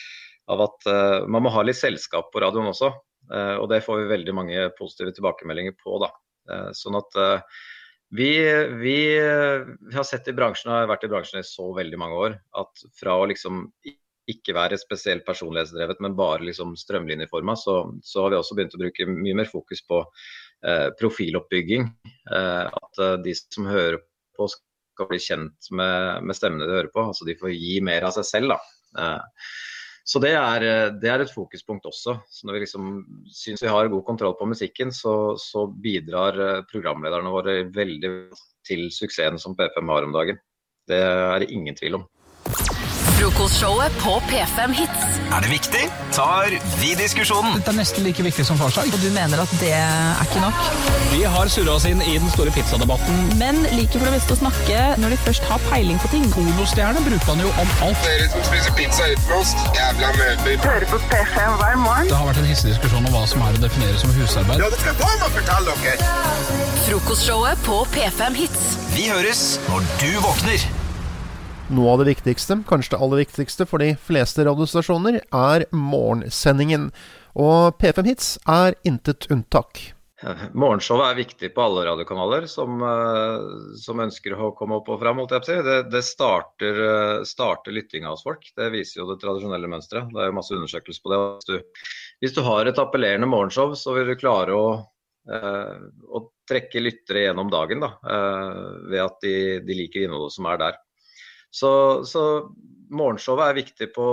av 0.52 0.66
at 0.66 0.90
man 1.32 1.46
må 1.46 1.52
ha 1.54 1.62
litt 1.64 1.80
selskap 1.80 2.32
på 2.34 2.42
radioen 2.44 2.72
også. 2.72 2.90
og 3.32 3.68
det 3.72 3.84
får 3.86 4.00
vi 4.02 4.08
veldig 4.10 4.34
mange 4.36 4.64
positive 4.76 5.14
tilbakemeldinger 5.16 5.78
på. 5.80 6.00
da. 6.02 6.10
sånn 6.76 6.98
at 6.98 7.20
vi, 8.12 8.30
vi, 8.82 8.97
har 9.95 10.06
sett 10.08 10.28
i 10.28 10.36
bransjen, 10.36 10.71
har 10.74 10.89
vært 10.91 11.08
i 11.08 11.12
bransjen 11.12 11.41
i 11.41 11.47
så 11.47 11.71
veldig 11.78 12.00
mange 12.02 12.21
år, 12.28 12.38
at 12.60 12.86
fra 13.00 13.17
å 13.17 13.28
liksom 13.32 13.65
ikke 14.32 14.54
være 14.56 14.78
spesielt 14.80 15.26
personlighetsdrevet, 15.28 16.00
men 16.04 16.15
bare 16.15 16.45
liksom 16.45 16.76
strømlinjeforma, 16.80 17.56
så, 17.60 17.82
så 18.06 18.26
har 18.26 18.34
vi 18.34 18.39
også 18.39 18.56
begynt 18.56 18.76
å 18.78 18.82
bruke 18.84 19.08
mye 19.10 19.39
mer 19.41 19.50
fokus 19.50 19.82
på 19.88 20.04
Eh, 20.62 20.89
profiloppbygging. 21.00 21.82
Eh, 22.32 22.65
at 22.65 23.00
eh, 23.02 23.15
de 23.26 23.34
som 23.36 23.65
hører 23.65 23.97
på 24.38 24.45
skal 24.52 25.08
bli 25.10 25.17
kjent 25.17 25.71
med, 25.74 26.21
med, 26.21 26.38
stemmene 26.38 26.67
de 26.69 26.76
hører 26.76 26.91
på. 26.93 27.02
altså 27.02 27.26
De 27.26 27.38
får 27.39 27.56
gi 27.56 27.80
mer 27.82 28.06
av 28.06 28.13
seg 28.19 28.28
selv. 28.30 28.54
da. 28.54 29.15
Så 30.04 30.20
det 30.24 30.32
er, 30.34 30.64
det 30.98 31.10
er, 31.10 31.22
et 31.24 31.34
fokuspunkt 31.34 31.86
også. 31.86 32.18
Så 32.26 32.48
når 32.48 32.58
vi 32.58 32.62
liksom 32.64 32.88
syns 33.30 33.62
vi 33.62 33.70
har 33.70 33.92
god 33.92 34.04
kontroll 34.08 34.34
på 34.40 34.48
musikken, 34.50 34.90
så, 34.96 35.36
så 35.40 35.68
bidrar 35.70 36.66
programlederne 36.72 37.34
våre 37.34 37.60
veldig 37.74 38.12
til 38.68 38.88
suksessen 38.94 39.38
som 39.42 39.56
P5 39.58 39.94
har 39.94 40.08
om 40.08 40.16
dagen. 40.16 40.42
Det 40.90 40.98
er 40.98 41.44
det 41.44 41.52
ingen 41.54 41.78
tvil 41.78 42.00
om. 42.02 42.08
Frokostshowet 43.22 43.92
på 44.02 44.16
P5 44.30 44.72
Hits. 44.74 45.02
Er 45.30 45.44
det 45.44 45.50
viktig? 45.52 45.82
Tar 46.16 46.56
vi 46.82 46.96
diskusjonen? 46.98 47.60
Dette 47.60 47.70
er 47.70 47.76
nesten 47.78 48.02
like 48.02 48.24
viktig 48.26 48.48
som 48.48 48.58
farsdag. 48.58 48.90
Og 48.90 49.04
du 49.04 49.12
mener 49.14 49.44
at 49.44 49.54
det 49.62 49.70
er 49.78 50.24
ikke 50.26 50.42
nok? 50.42 50.64
Vi 51.12 51.20
har 51.36 51.52
surra 51.54 51.76
oss 51.76 51.86
inn 51.86 52.02
i 52.02 52.16
den 52.16 52.34
store 52.34 52.50
pizzadebatten. 52.56 53.22
Men 53.38 53.62
liker 53.76 54.02
for 54.02 54.10
det 54.10 54.16
beste 54.16 54.34
å 54.34 54.40
snakke 54.40 54.82
når 55.04 55.14
de 55.14 55.22
først 55.28 55.46
har 55.52 55.62
peiling 55.68 56.02
på 56.02 56.10
ting. 56.16 56.26
Pornostjerne 56.34 57.06
bruker 57.06 57.30
man 57.30 57.46
jo 57.46 57.54
om 57.62 57.78
alt. 57.86 58.02
Dere 58.10 58.26
som 58.34 58.50
spiser 58.50 58.76
pizza 58.82 59.14
uten 59.14 59.38
ost, 59.38 59.64
jævla 59.78 60.12
møter. 60.18 60.58
Hører 60.66 60.90
på 60.90 61.04
P5 61.14 61.62
hver 61.62 61.80
morgen. 61.86 62.10
Det 62.10 62.18
har 62.18 62.30
vært 62.34 62.42
en 62.42 62.52
hissig 62.56 62.74
diskusjon 62.74 63.06
om 63.06 63.14
hva 63.20 63.26
som 63.30 63.46
er 63.46 63.62
å 63.62 63.66
definere 63.70 64.02
som 64.02 64.18
husarbeid. 64.18 64.66
Ja, 64.66 64.74
det 64.74 64.82
skal 64.82 64.98
jeg 64.98 65.34
fortelle 65.38 65.80
dere! 65.86 66.12
Frokostshowet 66.90 67.66
på 67.70 67.84
P5 67.94 68.46
Hits. 68.48 68.70
Vi 68.98 69.12
høres 69.14 69.52
når 69.70 69.92
du 70.02 70.10
våkner. 70.26 70.72
Noe 71.72 71.94
av 71.94 72.02
det 72.02 72.10
viktigste, 72.10 72.58
kanskje 72.68 72.98
det 72.98 73.06
aller 73.06 73.22
viktigste 73.22 73.64
for 73.70 73.80
de 73.80 73.94
fleste 73.96 74.44
radiostasjoner, 74.44 75.22
er 75.24 75.64
morgensendingen. 75.72 76.90
Og 77.40 77.78
P5 77.80 78.10
Hits 78.10 78.34
er 78.52 78.76
intet 78.88 79.30
unntak. 79.32 79.80
Morgenshowet 80.62 81.06
er 81.06 81.20
viktig 81.22 81.52
på 81.56 81.64
alle 81.64 81.86
radiokanaler 81.88 82.50
som, 82.52 82.76
eh, 82.84 83.46
som 83.80 84.04
ønsker 84.04 84.36
å 84.36 84.52
komme 84.58 84.82
opp 84.82 84.92
og 84.92 85.00
fram. 85.00 85.24
Det, 85.32 85.78
det 85.94 86.04
starter, 86.04 86.84
eh, 86.90 87.24
starter 87.30 87.78
lyttinga 87.78 88.12
hos 88.12 88.28
folk. 88.28 88.52
Det 88.58 88.68
viser 88.76 89.06
jo 89.06 89.08
det 89.14 89.22
tradisjonelle 89.24 89.72
mønsteret. 89.72 90.12
Det 90.12 90.26
er 90.26 90.28
jo 90.28 90.38
masse 90.42 90.58
undersøkelser 90.58 91.08
på 91.08 91.16
det. 91.16 91.24
Hvis 91.24 91.50
du, 91.50 91.88
hvis 92.26 92.36
du 92.36 92.44
har 92.52 92.68
et 92.68 92.84
appellerende 92.84 93.32
morgenshow, 93.32 93.72
så 93.80 93.96
vil 93.96 94.12
du 94.12 94.20
klare 94.20 94.60
å, 94.60 94.70
eh, 95.32 95.74
å 96.12 96.26
trekke 96.52 96.84
lyttere 96.84 97.30
gjennom 97.30 97.48
dagen 97.48 97.80
da, 97.80 97.96
ved 98.92 99.00
at 99.00 99.22
de, 99.24 99.36
de 99.64 99.84
liker 99.86 100.04
innholdet 100.04 100.36
som 100.36 100.52
er 100.52 100.66
der. 100.68 100.82
Så, 101.52 101.72
så 102.08 102.24
morgenshowet 102.92 103.48
er 103.48 103.58
viktig 103.62 103.88
på, 103.96 104.06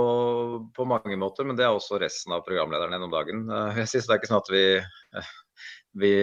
på, 0.75 0.87
mange 0.87 1.17
måter, 1.19 1.47
men 1.47 1.59
det 1.59 1.65
er 1.67 1.75
også 1.75 1.99
resten 2.01 2.35
av 2.35 2.45
programlederne 2.47 2.95
gjennom 2.95 3.13
dagen. 3.13 3.45
Eh, 3.51 3.83
jeg 3.83 3.93
synes 3.93 4.07
Det 4.07 4.15
er 4.15 4.21
ikke 4.21 4.31
sånn 4.31 4.43
at 4.43 4.51
vi, 4.53 4.63
vi, 6.03 6.13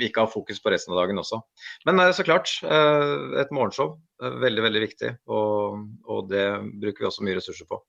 vi, 0.00 0.08
ikke 0.08 0.24
har 0.24 0.32
fokus 0.32 0.60
på 0.62 0.72
resten 0.74 0.94
av 0.94 1.02
dagen 1.02 1.20
også. 1.22 1.40
Men 1.88 2.02
eh, 2.02 2.12
så 2.16 2.26
klart, 2.26 2.52
eh, 2.64 3.14
et 3.42 3.54
morgenshow 3.54 3.94
er 4.24 4.40
veldig 4.44 4.66
veldig 4.68 4.84
viktig, 4.88 5.14
og, 5.32 5.86
og 6.08 6.28
det 6.32 6.44
bruker 6.82 7.04
vi 7.06 7.10
også 7.12 7.26
mye 7.28 7.38
ressurser 7.40 7.68
på. 7.70 7.80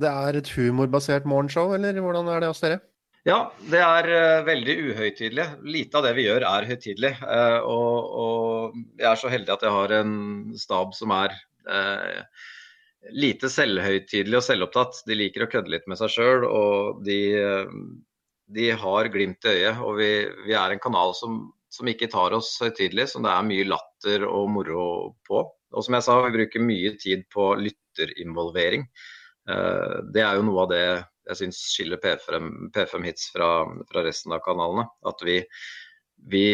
Det 0.00 0.10
er 0.10 0.38
et 0.38 0.54
humorbasert 0.56 1.26
morgenshow, 1.28 1.74
eller 1.76 1.98
hvordan 2.00 2.30
er 2.32 2.42
det 2.42 2.54
hos 2.54 2.62
dere? 2.64 2.80
Ja, 3.28 3.50
det 3.68 3.82
er 3.84 4.06
veldig 4.46 4.74
uhøytidelig. 4.80 5.44
Lite 5.68 5.98
av 5.98 6.06
det 6.06 6.14
vi 6.16 6.22
gjør 6.24 6.46
er 6.48 6.64
høytidelig. 6.70 7.10
Og, 7.68 8.14
og, 8.22 8.78
jeg 8.96 9.10
er 9.10 9.18
så 9.20 9.28
heldig 9.28 9.52
at 9.52 9.66
jeg 9.66 9.74
har 9.74 9.92
en 9.98 10.14
stab 10.56 10.94
som 10.96 11.12
er 11.12 11.34
eh, 11.70 12.48
lite 13.16 13.50
selvhøytidelig 13.52 14.40
og 14.40 14.46
selvopptatt. 14.46 15.02
De 15.08 15.16
liker 15.16 15.46
å 15.46 15.50
kødde 15.52 15.72
litt 15.72 15.86
med 15.90 16.00
seg 16.00 16.12
sjøl, 16.14 16.44
og 16.46 17.04
de, 17.06 17.20
de, 18.52 18.68
har 18.82 19.12
glimt 19.12 19.46
i 19.46 19.54
øyet. 19.54 19.80
Og 19.86 19.96
vi, 20.00 20.10
vi 20.48 20.56
er 20.58 20.74
en 20.74 20.82
kanal 20.82 21.14
som, 21.18 21.42
som, 21.72 21.88
ikke 21.88 22.10
tar 22.12 22.36
oss 22.36 22.52
høytidelig, 22.62 23.10
som 23.12 23.24
det 23.26 23.32
er 23.32 23.48
mye 23.48 23.68
latter 23.70 24.26
og 24.28 24.50
moro 24.52 24.84
på. 25.28 25.46
Og 25.70 25.86
som 25.86 25.96
jeg 25.96 26.06
sa, 26.06 26.18
vi 26.26 26.34
bruker 26.34 26.66
mye 26.66 26.94
tid 27.00 27.24
på 27.32 27.52
lytterinvolvering. 27.62 28.84
Eh, 29.50 29.96
det 30.12 30.26
er 30.26 30.36
jo 30.36 30.46
noe 30.50 30.66
av 30.66 30.74
det 30.74 30.84
jeg 31.30 31.38
syns 31.44 31.60
skiller 31.70 32.00
P5, 32.02 32.50
P5 32.74 33.06
Hits 33.06 33.30
fra, 33.34 33.50
fra, 33.90 34.02
resten 34.06 34.34
av 34.34 34.42
kanalene. 34.44 34.86
At 35.06 35.22
vi, 35.26 35.38
vi 36.32 36.44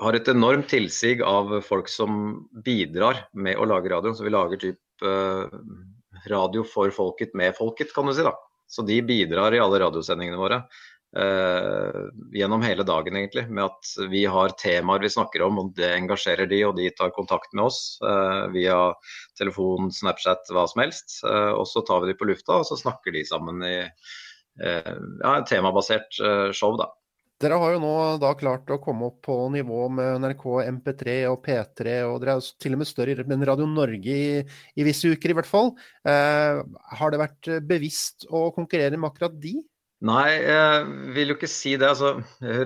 har 0.00 0.16
et 0.16 0.28
enormt 0.32 0.68
tilsig 0.70 1.20
av 1.24 1.52
folk 1.66 1.88
som 1.92 2.20
bidrar 2.64 3.26
med 3.32 3.58
å 3.60 3.66
lage 3.68 3.92
radio. 3.92 4.14
Så 4.16 4.24
vi 4.24 4.32
lager 4.32 4.60
typ 4.60 5.04
eh, 5.04 5.58
radio 6.30 6.64
for 6.64 6.92
folket 6.94 7.34
med 7.36 7.56
folket, 7.56 7.92
kan 7.94 8.08
du 8.08 8.14
si. 8.16 8.24
da. 8.24 8.34
Så 8.70 8.84
de 8.86 9.00
bidrar 9.02 9.54
i 9.54 9.60
alle 9.60 9.80
radiosendingene 9.82 10.40
våre. 10.40 10.62
Eh, 11.16 12.00
gjennom 12.38 12.62
hele 12.64 12.86
dagen, 12.86 13.18
egentlig. 13.18 13.44
Med 13.50 13.66
at 13.66 13.92
vi 14.12 14.24
har 14.30 14.54
temaer 14.62 15.04
vi 15.04 15.12
snakker 15.12 15.44
om, 15.44 15.58
og 15.60 15.74
det 15.76 15.90
engasjerer 15.98 16.48
de, 16.48 16.62
og 16.68 16.78
de 16.78 16.88
tar 16.96 17.12
kontakt 17.16 17.52
med 17.52 17.66
oss 17.66 17.98
eh, 18.06 18.46
via 18.54 18.78
telefon, 19.40 19.90
Snapchat, 19.92 20.48
hva 20.54 20.64
som 20.70 20.84
helst. 20.84 21.18
Uh, 21.26 21.52
og 21.58 21.66
så 21.68 21.84
tar 21.84 22.04
vi 22.04 22.12
de 22.12 22.16
på 22.16 22.28
lufta, 22.30 22.62
og 22.62 22.68
så 22.68 22.78
snakker 22.78 23.16
de 23.16 23.26
sammen 23.28 23.62
i 23.66 23.76
ja, 24.60 25.30
et 25.38 25.46
temabasert 25.48 26.18
show, 26.52 26.74
da. 26.76 26.90
Dere 27.40 27.56
har 27.56 27.72
jo 27.72 27.80
nå 27.80 27.92
da 28.20 28.34
klart 28.36 28.68
å 28.68 28.76
komme 28.84 29.06
opp 29.08 29.22
på 29.24 29.34
nivå 29.54 29.86
med 29.96 30.20
NRK 30.20 30.44
MP3 30.66 31.14
og 31.30 31.38
P3, 31.46 31.94
og 32.10 32.18
dere 32.20 32.34
er 32.36 32.48
til 32.60 32.76
og 32.76 32.82
med 32.82 32.90
større 32.90 33.24
enn 33.24 33.46
Radio 33.48 33.68
Norge 33.70 34.16
i, 34.16 34.42
i, 34.76 34.84
visse 34.84 35.08
uker, 35.08 35.32
i 35.32 35.36
hvert 35.38 35.48
fall. 35.48 35.72
Eh, 36.04 36.60
har 37.00 37.12
det 37.12 37.22
vært 37.22 37.50
bevisst 37.64 38.28
å 38.28 38.50
konkurrere 38.52 39.00
med 39.00 39.08
akkurat 39.08 39.38
de? 39.40 39.54
Nei, 40.04 40.28
jeg 40.36 40.84
vil 41.16 41.32
jo 41.32 41.38
ikke 41.38 41.48
si 41.48 41.74
det. 41.80 41.88
Altså, 41.88 42.12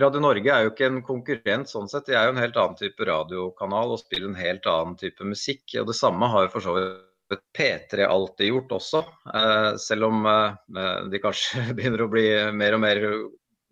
Radio 0.02 0.22
Norge 0.22 0.50
er 0.50 0.66
jo 0.66 0.74
ikke 0.74 0.90
en 0.90 1.00
konkurrent 1.06 1.70
sånn 1.70 1.86
sett. 1.90 2.06
De 2.10 2.18
er 2.18 2.28
jo 2.28 2.34
en 2.34 2.42
helt 2.42 2.58
annen 2.58 2.78
type 2.78 3.08
radiokanal 3.08 3.94
og 3.94 4.02
spiller 4.02 4.30
en 4.30 4.38
helt 4.38 4.66
annen 4.70 4.98
type 4.98 5.26
musikk. 5.26 5.64
Og 5.80 5.86
det 5.90 5.98
samme 5.98 6.30
har 6.30 6.46
jo 6.46 6.52
for 6.54 6.66
så 6.66 6.76
vidt 6.78 7.42
P3 7.58 8.06
alltid 8.06 8.52
gjort 8.52 8.76
også. 8.78 9.06
Eh, 9.38 9.70
selv 9.82 10.10
om 10.10 10.26
eh, 10.30 11.00
de 11.10 11.22
kanskje 11.22 11.62
begynner 11.78 12.06
å 12.06 12.10
bli 12.10 12.28
mer 12.54 12.78
og 12.78 12.84
mer 12.86 13.08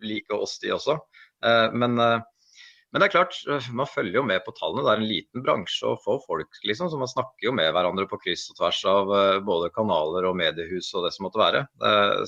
like 0.07 0.35
oss, 0.35 0.59
de 0.63 0.73
også. 0.75 0.97
Eh, 1.45 1.73
men, 1.73 1.99
eh, 1.99 2.19
men, 2.91 3.01
det 3.01 3.07
er 3.07 3.13
klart, 3.15 3.37
man 3.73 3.89
følger 3.89 4.19
jo 4.19 4.25
med 4.27 4.43
på 4.45 4.53
tallene. 4.57 4.85
Det 4.85 4.93
er 4.93 5.01
en 5.01 5.11
liten 5.11 5.45
bransje 5.45 5.89
og 5.89 6.01
få 6.05 6.17
folk, 6.25 6.59
liksom. 6.67 6.91
Så 6.91 6.99
man 7.01 7.11
snakker 7.11 7.49
jo 7.49 7.55
med 7.57 7.71
hverandre 7.73 8.07
på 8.09 8.19
kryss 8.23 8.49
og 8.51 8.59
tvers 8.59 8.81
av 8.89 9.13
eh, 9.17 9.39
både 9.45 9.71
kanaler 9.75 10.29
og 10.29 10.37
mediehus 10.39 10.91
og 10.93 11.07
det 11.07 11.13
som 11.15 11.27
måtte 11.27 11.41
være. 11.41 11.65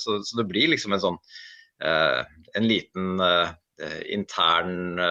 Så, 0.02 0.20
så 0.26 0.42
det 0.42 0.48
blir 0.50 0.72
liksom 0.74 0.96
en 0.96 1.06
sånn 1.10 1.22
en 1.76 2.64
liten 2.64 3.18
intern 4.16 5.02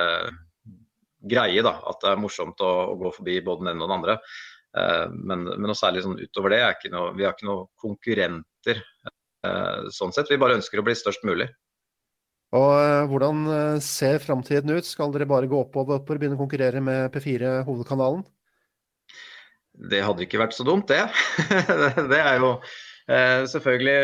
greie, 1.20 1.60
da. 1.60 1.74
At 1.90 2.00
det 2.00 2.08
er 2.14 2.22
morsomt 2.22 2.62
å, 2.64 2.70
å 2.88 2.94
gå 3.02 3.10
forbi 3.18 3.34
både 3.44 3.66
den 3.66 3.74
ene 3.74 3.84
og 3.84 3.90
den 3.90 3.96
andre. 3.98 4.14
Men, 5.12 5.44
men 5.44 5.68
noe 5.68 5.76
særlig 5.76 6.06
sånn 6.06 6.16
utover 6.16 6.54
det, 6.54 6.62
er 6.64 6.94
noe, 6.94 7.12
vi 7.18 7.26
har 7.28 7.36
ikke 7.36 7.50
noen 7.50 7.68
konkurrenter 7.84 8.80
sånn 9.92 10.16
sett. 10.16 10.32
Vi 10.32 10.40
bare 10.40 10.56
ønsker 10.56 10.80
å 10.80 10.86
bli 10.88 10.96
størst 10.96 11.28
mulig. 11.28 11.50
Og 12.54 12.70
eh, 12.78 13.06
Hvordan 13.10 13.42
eh, 13.50 13.80
ser 13.82 14.22
framtiden 14.22 14.76
ut? 14.76 14.86
Skal 14.86 15.12
dere 15.14 15.28
bare 15.30 15.50
gå 15.50 15.58
oppover 15.64 15.98
og 15.98 16.06
begynne 16.06 16.38
å 16.38 16.42
konkurrere 16.44 16.82
med 16.84 17.10
P4 17.14 17.60
hovedkanalen? 17.66 18.22
Det 19.90 20.04
hadde 20.06 20.22
ikke 20.22 20.38
vært 20.38 20.54
så 20.54 20.66
dumt, 20.66 20.86
det. 20.92 21.02
det 22.12 22.20
er 22.20 22.38
jo 22.38 22.52
eh, 23.10 23.42
selvfølgelig 23.50 23.96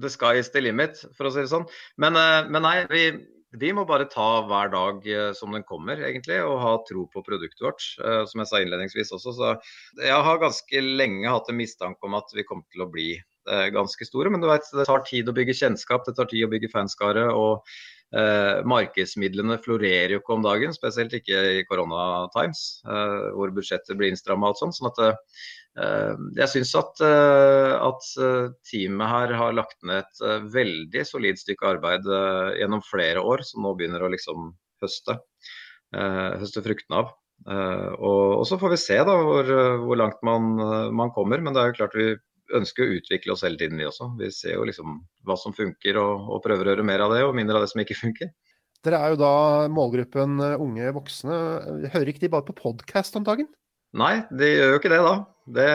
the 0.00 0.08
sky 0.08 0.38
is 0.40 0.48
the 0.54 0.62
limit, 0.64 1.02
for 1.12 1.28
å 1.28 1.34
si 1.34 1.42
det 1.42 1.52
sånn. 1.52 1.68
Men, 2.00 2.16
men 2.48 2.64
nei, 2.64 2.78
vi, 2.88 3.02
vi, 3.60 3.74
må 3.76 3.84
bare 3.84 4.08
ta 4.08 4.46
hver 4.48 4.72
dag 4.72 5.04
som 5.36 5.52
den 5.52 5.66
kommer, 5.68 6.00
egentlig, 6.00 6.38
og 6.40 6.62
ha 6.62 6.70
tro 6.88 7.04
på 7.12 7.20
produktet 7.26 7.60
vårt. 7.60 7.84
Som 8.30 8.40
jeg 8.40 8.48
sa 8.48 8.62
innledningsvis 8.64 9.12
også. 9.12 9.34
Så 9.36 9.50
jeg 10.00 10.24
har 10.24 10.40
ganske 10.40 10.84
lenge 10.86 11.28
hatt 11.28 11.52
en 11.52 11.60
mistanke 11.60 12.08
om 12.08 12.16
at 12.16 12.32
vi 12.32 12.46
kommer 12.48 12.64
til 12.72 12.86
å 12.86 12.88
bli 12.94 13.10
ganske 13.74 14.06
store. 14.06 14.30
Men 14.30 14.42
du 14.42 14.48
vet, 14.50 14.68
det 14.76 14.86
tar 14.88 15.02
tid 15.08 15.30
å 15.30 15.34
bygge 15.36 15.56
kjennskap, 15.58 16.06
det 16.06 16.14
tar 16.18 16.30
tid 16.30 16.46
å 16.46 16.52
bygge 16.52 16.70
fanskare. 16.72 17.26
og 17.32 17.66
eh, 18.16 18.60
Markedsmidlene 18.68 19.58
florerer 19.62 20.14
jo 20.14 20.20
ikke 20.22 20.36
om 20.36 20.44
dagen, 20.44 20.74
spesielt 20.76 21.14
ikke 21.16 21.40
i 21.58 21.62
koronatimes, 21.68 22.82
eh, 22.86 23.30
hvor 23.36 23.52
budsjettet 23.54 23.96
blir 23.98 24.12
innstramma. 24.12 24.52
sånt 24.58 24.76
sånn 24.76 24.90
at 24.90 25.00
eh, 25.06 26.12
jeg 26.40 26.50
syns 26.54 26.74
at, 26.78 27.02
eh, 27.06 27.72
at, 27.78 28.10
teamet 28.68 29.12
her 29.14 29.34
har 29.40 29.56
lagt 29.56 29.78
ned 29.88 30.04
et 30.04 30.52
veldig 30.52 31.06
solid 31.08 31.40
stykke 31.40 31.74
arbeid 31.76 32.06
gjennom 32.58 32.84
flere 32.84 33.24
år, 33.24 33.44
som 33.46 33.64
nå 33.64 33.74
begynner 33.78 34.04
å 34.04 34.12
liksom 34.12 34.52
høste, 34.82 35.18
høste 35.92 36.62
fruktene 36.64 37.02
av. 37.02 37.12
Og, 37.42 38.38
og, 38.38 38.44
så 38.46 38.56
får 38.58 38.72
vi 38.72 38.78
se 38.80 38.96
da 39.06 39.14
hvor, 39.18 39.48
hvor 39.82 39.98
langt 39.98 40.20
man, 40.26 40.54
man, 40.94 41.10
kommer. 41.14 41.42
Men 41.42 41.54
det 41.54 41.62
er 41.62 41.70
jo 41.70 41.78
klart 41.80 41.96
vi 41.98 42.06
ønsker 42.56 42.84
å 42.84 42.96
utvikle 42.98 43.34
oss 43.34 43.44
hele 43.46 43.60
tiden, 43.60 43.80
vi 43.80 43.88
også. 43.88 44.10
Vi 44.18 44.30
ser 44.34 44.56
jo 44.56 44.66
liksom 44.68 45.00
hva 45.26 45.36
som 45.40 45.54
funker 45.56 45.98
og, 46.00 46.28
og 46.32 46.42
prøver 46.44 46.68
å 46.68 46.74
gjøre 46.74 46.86
mer 46.88 47.04
av 47.04 47.14
det, 47.14 47.22
og 47.26 47.36
mindre 47.38 47.58
av 47.58 47.66
det 47.66 47.72
som 47.72 47.82
ikke 47.84 47.98
funker. 47.98 48.32
Dere 48.82 48.98
er 48.98 49.12
jo 49.12 49.20
da 49.20 49.34
målgruppen 49.70 50.40
eh, 50.42 50.62
unge 50.62 50.94
voksne. 50.96 51.42
Hører 51.92 52.10
ikke 52.10 52.24
de 52.24 52.32
bare 52.32 52.48
på 52.48 52.58
podkast 52.58 53.18
om 53.18 53.26
dagen? 53.26 53.50
Nei, 53.98 54.22
de 54.32 54.48
gjør 54.48 54.72
jo 54.72 54.80
ikke 54.80 54.90
det 54.92 55.02
da. 55.04 55.14
Det 55.52 55.70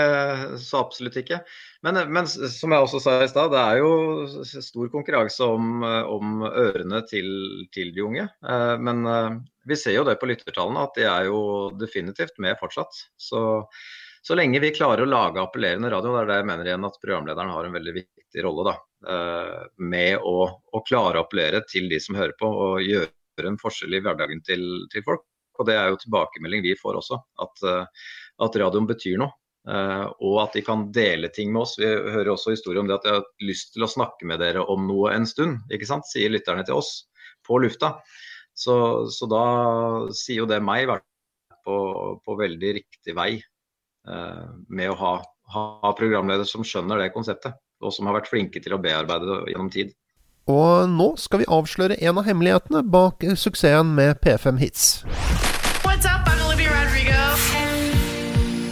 så 0.63 0.79
absolutt 0.79 1.17
ikke. 1.19 1.41
Men, 1.85 1.99
men 2.11 2.27
som 2.27 2.73
jeg 2.73 2.85
også 2.85 3.01
sa 3.03 3.17
i 3.21 3.29
stad, 3.29 3.51
det 3.53 3.61
er 3.61 3.81
jo 3.81 3.91
stor 4.63 4.89
konkurranse 4.93 5.45
om, 5.45 5.83
om 5.83 6.41
ørene 6.47 7.03
til, 7.09 7.29
til, 7.75 7.91
de 7.95 8.05
unge. 8.07 8.25
Eh, 8.25 8.75
men 8.81 9.05
eh, 9.11 9.37
vi 9.69 9.79
ser 9.79 9.99
jo 9.99 10.07
det 10.07 10.17
på 10.19 10.29
lyttertallene 10.31 10.87
at 10.87 10.97
de 10.97 11.07
er 11.07 11.29
jo 11.29 11.39
definitivt 11.77 12.39
med 12.43 12.57
fortsatt. 12.59 13.03
Så 13.19 13.43
så 14.27 14.35
lenge 14.35 14.59
vi 14.59 14.73
klarer 14.75 15.05
å 15.05 15.07
lage 15.07 15.39
appellerende 15.39 15.87
radio, 15.93 16.11
det 16.11 16.19
er 16.19 16.27
det 16.27 16.37
jeg 16.41 16.47
mener 16.49 16.67
igjen 16.67 16.85
at 16.87 16.99
programlederen 16.99 17.51
har 17.53 17.67
en 17.67 17.75
veldig 17.77 17.93
viktig 17.95 18.43
rolle 18.43 18.65
da, 18.67 18.73
eh, 19.13 19.61
med 19.79 20.19
å, 20.19 20.35
å 20.51 20.81
klare 20.83 21.21
å 21.21 21.23
appellere 21.23 21.61
til 21.71 21.87
de 21.87 21.99
som 22.03 22.17
hører 22.19 22.35
på 22.35 22.49
og 22.49 22.83
gjøre 22.83 23.47
en 23.47 23.59
forskjell 23.61 23.95
i 23.95 24.03
hverdagen 24.03 24.43
til, 24.43 24.65
til 24.91 25.05
folk. 25.07 25.23
Og 25.57 25.69
Det 25.69 25.77
er 25.79 25.87
jo 25.93 26.01
tilbakemelding 26.01 26.65
vi 26.65 26.75
får 26.75 26.99
også, 26.99 27.21
at, 27.45 27.63
eh, 27.71 28.11
at 28.43 28.59
radioen 28.65 28.89
betyr 28.89 29.15
noe. 29.23 29.31
Uh, 29.67 30.07
og 30.23 30.37
at 30.45 30.53
de 30.55 30.61
kan 30.63 30.85
dele 30.95 31.27
ting 31.35 31.49
med 31.51 31.65
oss. 31.65 31.73
Vi 31.75 31.87
hører 31.87 32.29
også 32.31 32.53
historier 32.53 32.79
om 32.79 32.87
det 32.87 32.95
at 32.95 33.03
de 33.03 33.15
har 33.17 33.25
lyst 33.43 33.73
til 33.75 33.83
å 33.83 33.89
snakke 33.91 34.23
med 34.27 34.39
dere 34.39 34.61
om 34.63 34.85
noe 34.87 35.11
en 35.11 35.27
stund. 35.27 35.57
ikke 35.71 35.87
sant? 35.89 36.07
Sier 36.07 36.31
lytterne 36.31 36.63
til 36.63 36.79
oss 36.79 36.93
på 37.43 37.59
lufta. 37.59 37.97
Så, 38.55 38.77
så 39.11 39.27
da 39.27 39.43
sier 40.15 40.45
jo 40.45 40.47
det 40.47 40.61
meg 40.63 40.87
på, 41.67 41.75
på 42.23 42.37
veldig 42.39 42.71
riktig 42.79 43.15
vei 43.17 43.33
med 44.07 44.91
å 44.91 44.97
ha, 44.99 45.13
ha 45.53 45.93
programledere 45.97 46.47
som 46.47 46.65
skjønner 46.65 47.01
det 47.01 47.13
konseptet, 47.15 47.57
og 47.83 47.93
som 47.93 48.07
har 48.09 48.17
vært 48.19 48.29
flinke 48.31 48.61
til 48.63 48.75
å 48.75 48.81
bearbeide 48.81 49.27
det 49.27 49.53
gjennom 49.53 49.71
tid. 49.73 49.93
Og 50.47 50.87
nå 50.87 51.09
skal 51.19 51.41
vi 51.41 51.49
avsløre 51.51 51.97
en 51.99 52.21
av 52.21 52.27
hemmelighetene 52.27 52.79
bak 52.87 53.25
suksessen 53.35 53.91
med 53.97 54.21
P5 54.23 54.61
Hits. 54.61 55.03
What's 55.83 56.07
up? 56.07 56.23
I'm 56.25 56.39
Olivia 56.47 56.71
Rodrigo. 56.71 57.19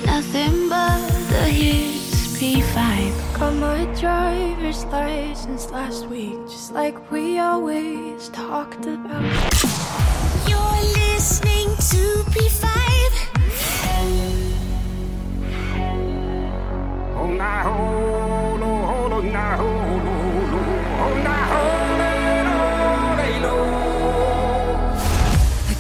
Nothing 0.06 0.70
but 0.70 1.04
the 1.30 1.50
hits 1.52 2.38
P5. 2.40 3.38
Got 3.38 3.56
my 3.56 3.84
driver's 4.00 4.86
license 4.86 5.70
last 5.72 6.08
week, 6.08 6.40
just 6.48 6.72
like 6.72 7.12
we 7.12 7.40
always 7.40 8.30
talked 8.30 8.86
about. 8.86 9.24
You're 10.48 10.82
listening 10.96 11.68
to 11.92 12.24
P5. 12.32 12.85
I 17.48 17.62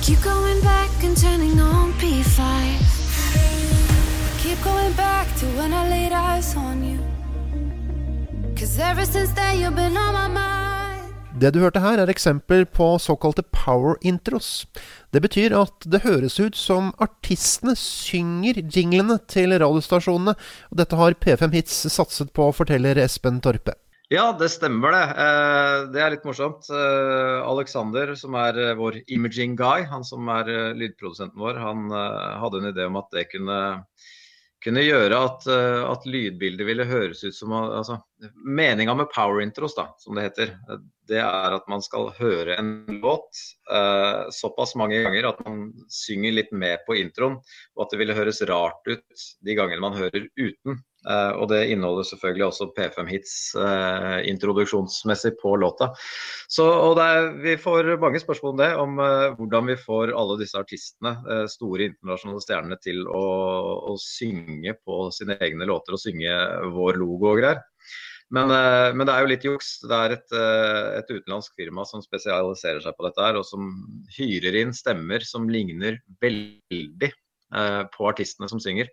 keep 0.02 0.22
going 0.22 0.62
back 0.62 0.92
and 1.04 1.18
turning 1.18 1.60
on 1.60 1.94
P5. 1.94 2.40
I 2.40 4.38
keep 4.38 4.64
going 4.64 4.94
back 4.94 5.28
to 5.38 5.46
when 5.58 5.74
I 5.74 5.90
laid 5.90 6.12
eyes 6.12 6.56
on 6.56 6.84
you. 6.84 7.00
Cause 8.56 8.78
ever 8.78 9.06
since 9.06 9.32
then 9.32 9.60
you've 9.60 9.76
been 9.76 9.98
on 9.98 10.14
my 10.14 10.28
mind. 10.28 10.65
Det 11.36 11.50
du 11.52 11.58
hørte 11.60 11.82
her, 11.84 12.00
er 12.00 12.08
eksempel 12.08 12.62
på 12.64 12.94
såkalte 13.04 13.44
power 13.52 13.98
intros. 14.08 14.64
Det 15.12 15.20
betyr 15.20 15.52
at 15.60 15.84
det 15.84 16.06
høres 16.06 16.38
ut 16.40 16.56
som 16.56 16.94
artistene 17.04 17.74
synger 17.76 18.62
jinglene 18.64 19.18
til 19.28 19.52
radiostasjonene. 19.52 20.38
Og 20.72 20.80
dette 20.80 20.96
har 20.96 21.18
P5 21.20 21.58
Hits 21.58 21.82
satset 21.92 22.32
på, 22.32 22.48
forteller 22.56 23.02
Espen 23.04 23.42
Torpe. 23.44 23.76
Ja, 24.14 24.30
det 24.40 24.48
stemmer 24.54 24.96
det. 24.96 25.04
Eh, 25.26 25.78
det 25.92 26.02
er 26.06 26.16
litt 26.16 26.24
morsomt. 26.24 26.70
Eh, 26.72 27.40
Alexander, 27.44 28.16
som 28.16 28.38
er 28.40 28.62
eh, 28.62 28.76
vår 28.80 29.02
imaging 29.12 29.58
guy, 29.60 29.84
han 29.92 30.08
som 30.08 30.32
er 30.32 30.54
lydprodusenten 30.78 31.42
vår, 31.42 31.60
han 31.60 31.90
hadde 32.40 32.62
en 32.62 32.70
idé 32.72 32.88
om 32.88 33.02
at 33.02 33.12
det 33.12 33.28
kunne 33.34 33.58
kunne 34.66 34.82
gjøre 34.82 35.18
at, 35.28 35.46
eh, 35.52 35.82
at 35.86 36.06
lydbildet 36.10 36.66
ville 36.68 36.88
høres 36.90 37.24
ut 37.26 37.36
som 37.38 37.54
altså, 37.56 38.00
Meninga 38.48 38.96
med 38.98 39.12
power 39.14 39.44
intros, 39.44 39.76
da, 39.78 39.90
som 40.02 40.18
det 40.18 40.24
heter, 40.30 40.54
det 41.10 41.20
er 41.22 41.56
at 41.58 41.68
man 41.70 41.84
skal 41.86 42.10
høre 42.18 42.56
en 42.58 42.72
låt 43.04 43.42
eh, 43.70 44.26
såpass 44.34 44.74
mange 44.80 45.04
ganger 45.06 45.30
at 45.30 45.44
man 45.46 45.68
synger 45.92 46.38
litt 46.40 46.54
med 46.56 46.82
på 46.88 46.98
introen, 46.98 47.38
og 47.76 47.86
at 47.86 47.94
det 47.94 48.02
ville 48.02 48.18
høres 48.18 48.42
rart 48.50 48.90
ut 48.90 49.26
de 49.46 49.58
gangene 49.58 49.84
man 49.84 49.98
hører 50.00 50.30
uten. 50.40 50.82
Eh, 51.06 51.32
og 51.40 51.50
det 51.52 51.62
inneholder 51.74 52.08
selvfølgelig 52.10 52.46
også 52.48 52.70
P5 52.78 53.12
Hits 53.12 53.36
uh, 53.60 54.20
introduksjonsmessig 54.26 55.36
på 55.42 55.56
låta. 55.62 55.92
Så, 56.52 56.66
er, 57.02 57.30
vi 57.44 57.56
får 57.62 57.94
mange 58.02 58.22
spørsmål 58.24 58.56
om 58.56 58.64
det, 58.64 58.72
om 58.82 59.00
uh, 59.02 59.36
hvordan 59.38 59.70
vi 59.72 59.78
får 59.82 60.16
alle 60.18 60.40
disse 60.42 60.58
artistene, 60.60 61.16
eh, 61.30 61.46
store 61.52 61.92
internasjonale 61.92 62.44
stjernene, 62.44 62.80
til 62.82 63.06
å, 63.06 63.26
å 63.94 63.96
synge 64.02 64.76
på 64.82 65.06
sine 65.16 65.38
egne 65.46 65.70
låter 65.70 65.96
og 65.96 66.02
synge 66.02 66.36
vår 66.76 67.02
logo 67.02 67.34
og 67.34 67.42
greier. 67.44 67.64
Men, 68.34 68.50
eh, 68.52 68.92
men, 68.96 69.06
det 69.06 69.14
er 69.14 69.24
jo 69.24 69.30
litt 69.32 69.46
juks. 69.46 69.70
Det 69.86 69.98
er 69.98 70.16
et, 70.16 70.34
eh, 70.34 70.88
et, 71.00 71.12
utenlandsk 71.12 71.54
firma 71.60 71.86
som 71.86 72.02
spesialiserer 72.04 72.82
seg 72.82 72.98
på 72.98 73.06
dette 73.06 73.22
her, 73.22 73.38
og 73.38 73.46
som 73.46 73.70
hyrer 74.18 74.58
inn 74.64 74.74
stemmer 74.74 75.26
som 75.28 75.48
ligner 75.52 76.00
veldig 76.24 77.12
eh, 77.12 77.84
på 77.94 78.10
artistene 78.10 78.50
som 78.50 78.62
synger. 78.62 78.90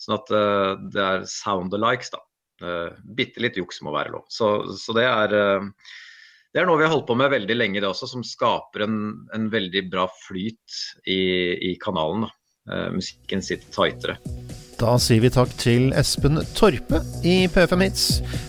Sånn 0.00 0.16
at 0.18 0.32
uh, 0.34 0.74
det 0.92 1.02
er 1.02 1.28
sound-alikes, 1.30 2.12
da. 2.14 2.22
Uh, 2.62 2.96
Bitte 3.18 3.42
litt 3.42 3.58
juks 3.58 3.80
må 3.84 3.94
være 3.94 4.14
lov. 4.14 4.26
Så, 4.32 4.50
så 4.78 4.94
det, 4.96 5.06
er, 5.08 5.34
uh, 5.34 5.92
det 6.54 6.62
er 6.62 6.68
noe 6.68 6.80
vi 6.80 6.86
har 6.86 6.94
holdt 6.94 7.08
på 7.10 7.18
med 7.18 7.32
veldig 7.34 7.58
lenge, 7.58 7.82
det 7.82 7.90
også, 7.90 8.10
som 8.10 8.26
skaper 8.26 8.86
en, 8.86 8.96
en 9.36 9.50
veldig 9.52 9.86
bra 9.92 10.08
flyt 10.26 10.80
i, 11.06 11.20
i 11.72 11.74
kanalen. 11.82 12.26
da. 12.28 12.34
Musikken 12.94 13.42
sitt 13.44 13.66
tightere. 13.74 14.18
Da 14.78 14.96
sier 14.98 15.22
vi 15.22 15.30
takk 15.32 15.52
til 15.60 15.92
Espen 15.96 16.40
Torpe 16.56 17.00
i 17.26 17.44
P5 17.52 17.84
Hits. 17.84 18.06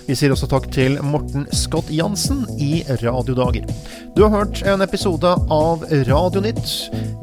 Vi 0.08 0.17
sier 0.17 0.34
også 0.34 0.49
takk 0.49 0.67
til 0.73 0.97
Morten 1.06 1.45
Scott 1.54 1.91
Jansen 1.93 2.43
i 2.62 2.82
Radiodager. 3.04 3.67
Du 4.15 4.23
har 4.25 4.34
hørt 4.34 4.63
en 4.65 4.84
episode 4.86 5.36
av 5.54 5.86
Radionytt. 6.10 6.65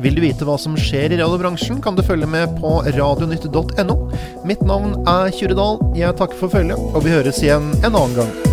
Vil 0.02 0.16
du 0.18 0.22
vite 0.24 0.46
hva 0.46 0.57
som 0.61 0.78
skjer 0.78 1.14
i 1.14 1.20
radiobransjen, 1.20 1.83
kan 1.83 1.98
du 1.98 2.05
følge 2.07 2.31
med 2.31 2.55
på 2.62 2.78
radionytt.no. 2.94 3.98
Mitt 4.48 4.64
navn 4.66 4.96
er 5.07 5.55
Dahl. 5.57 5.83
Jeg 5.98 6.16
takker 6.18 6.38
for 6.38 6.55
følget, 6.55 6.78
og 6.78 7.05
vi 7.05 7.14
høres 7.16 7.42
igjen 7.42 7.72
en 7.83 7.92
annen 7.92 8.18
gang. 8.22 8.52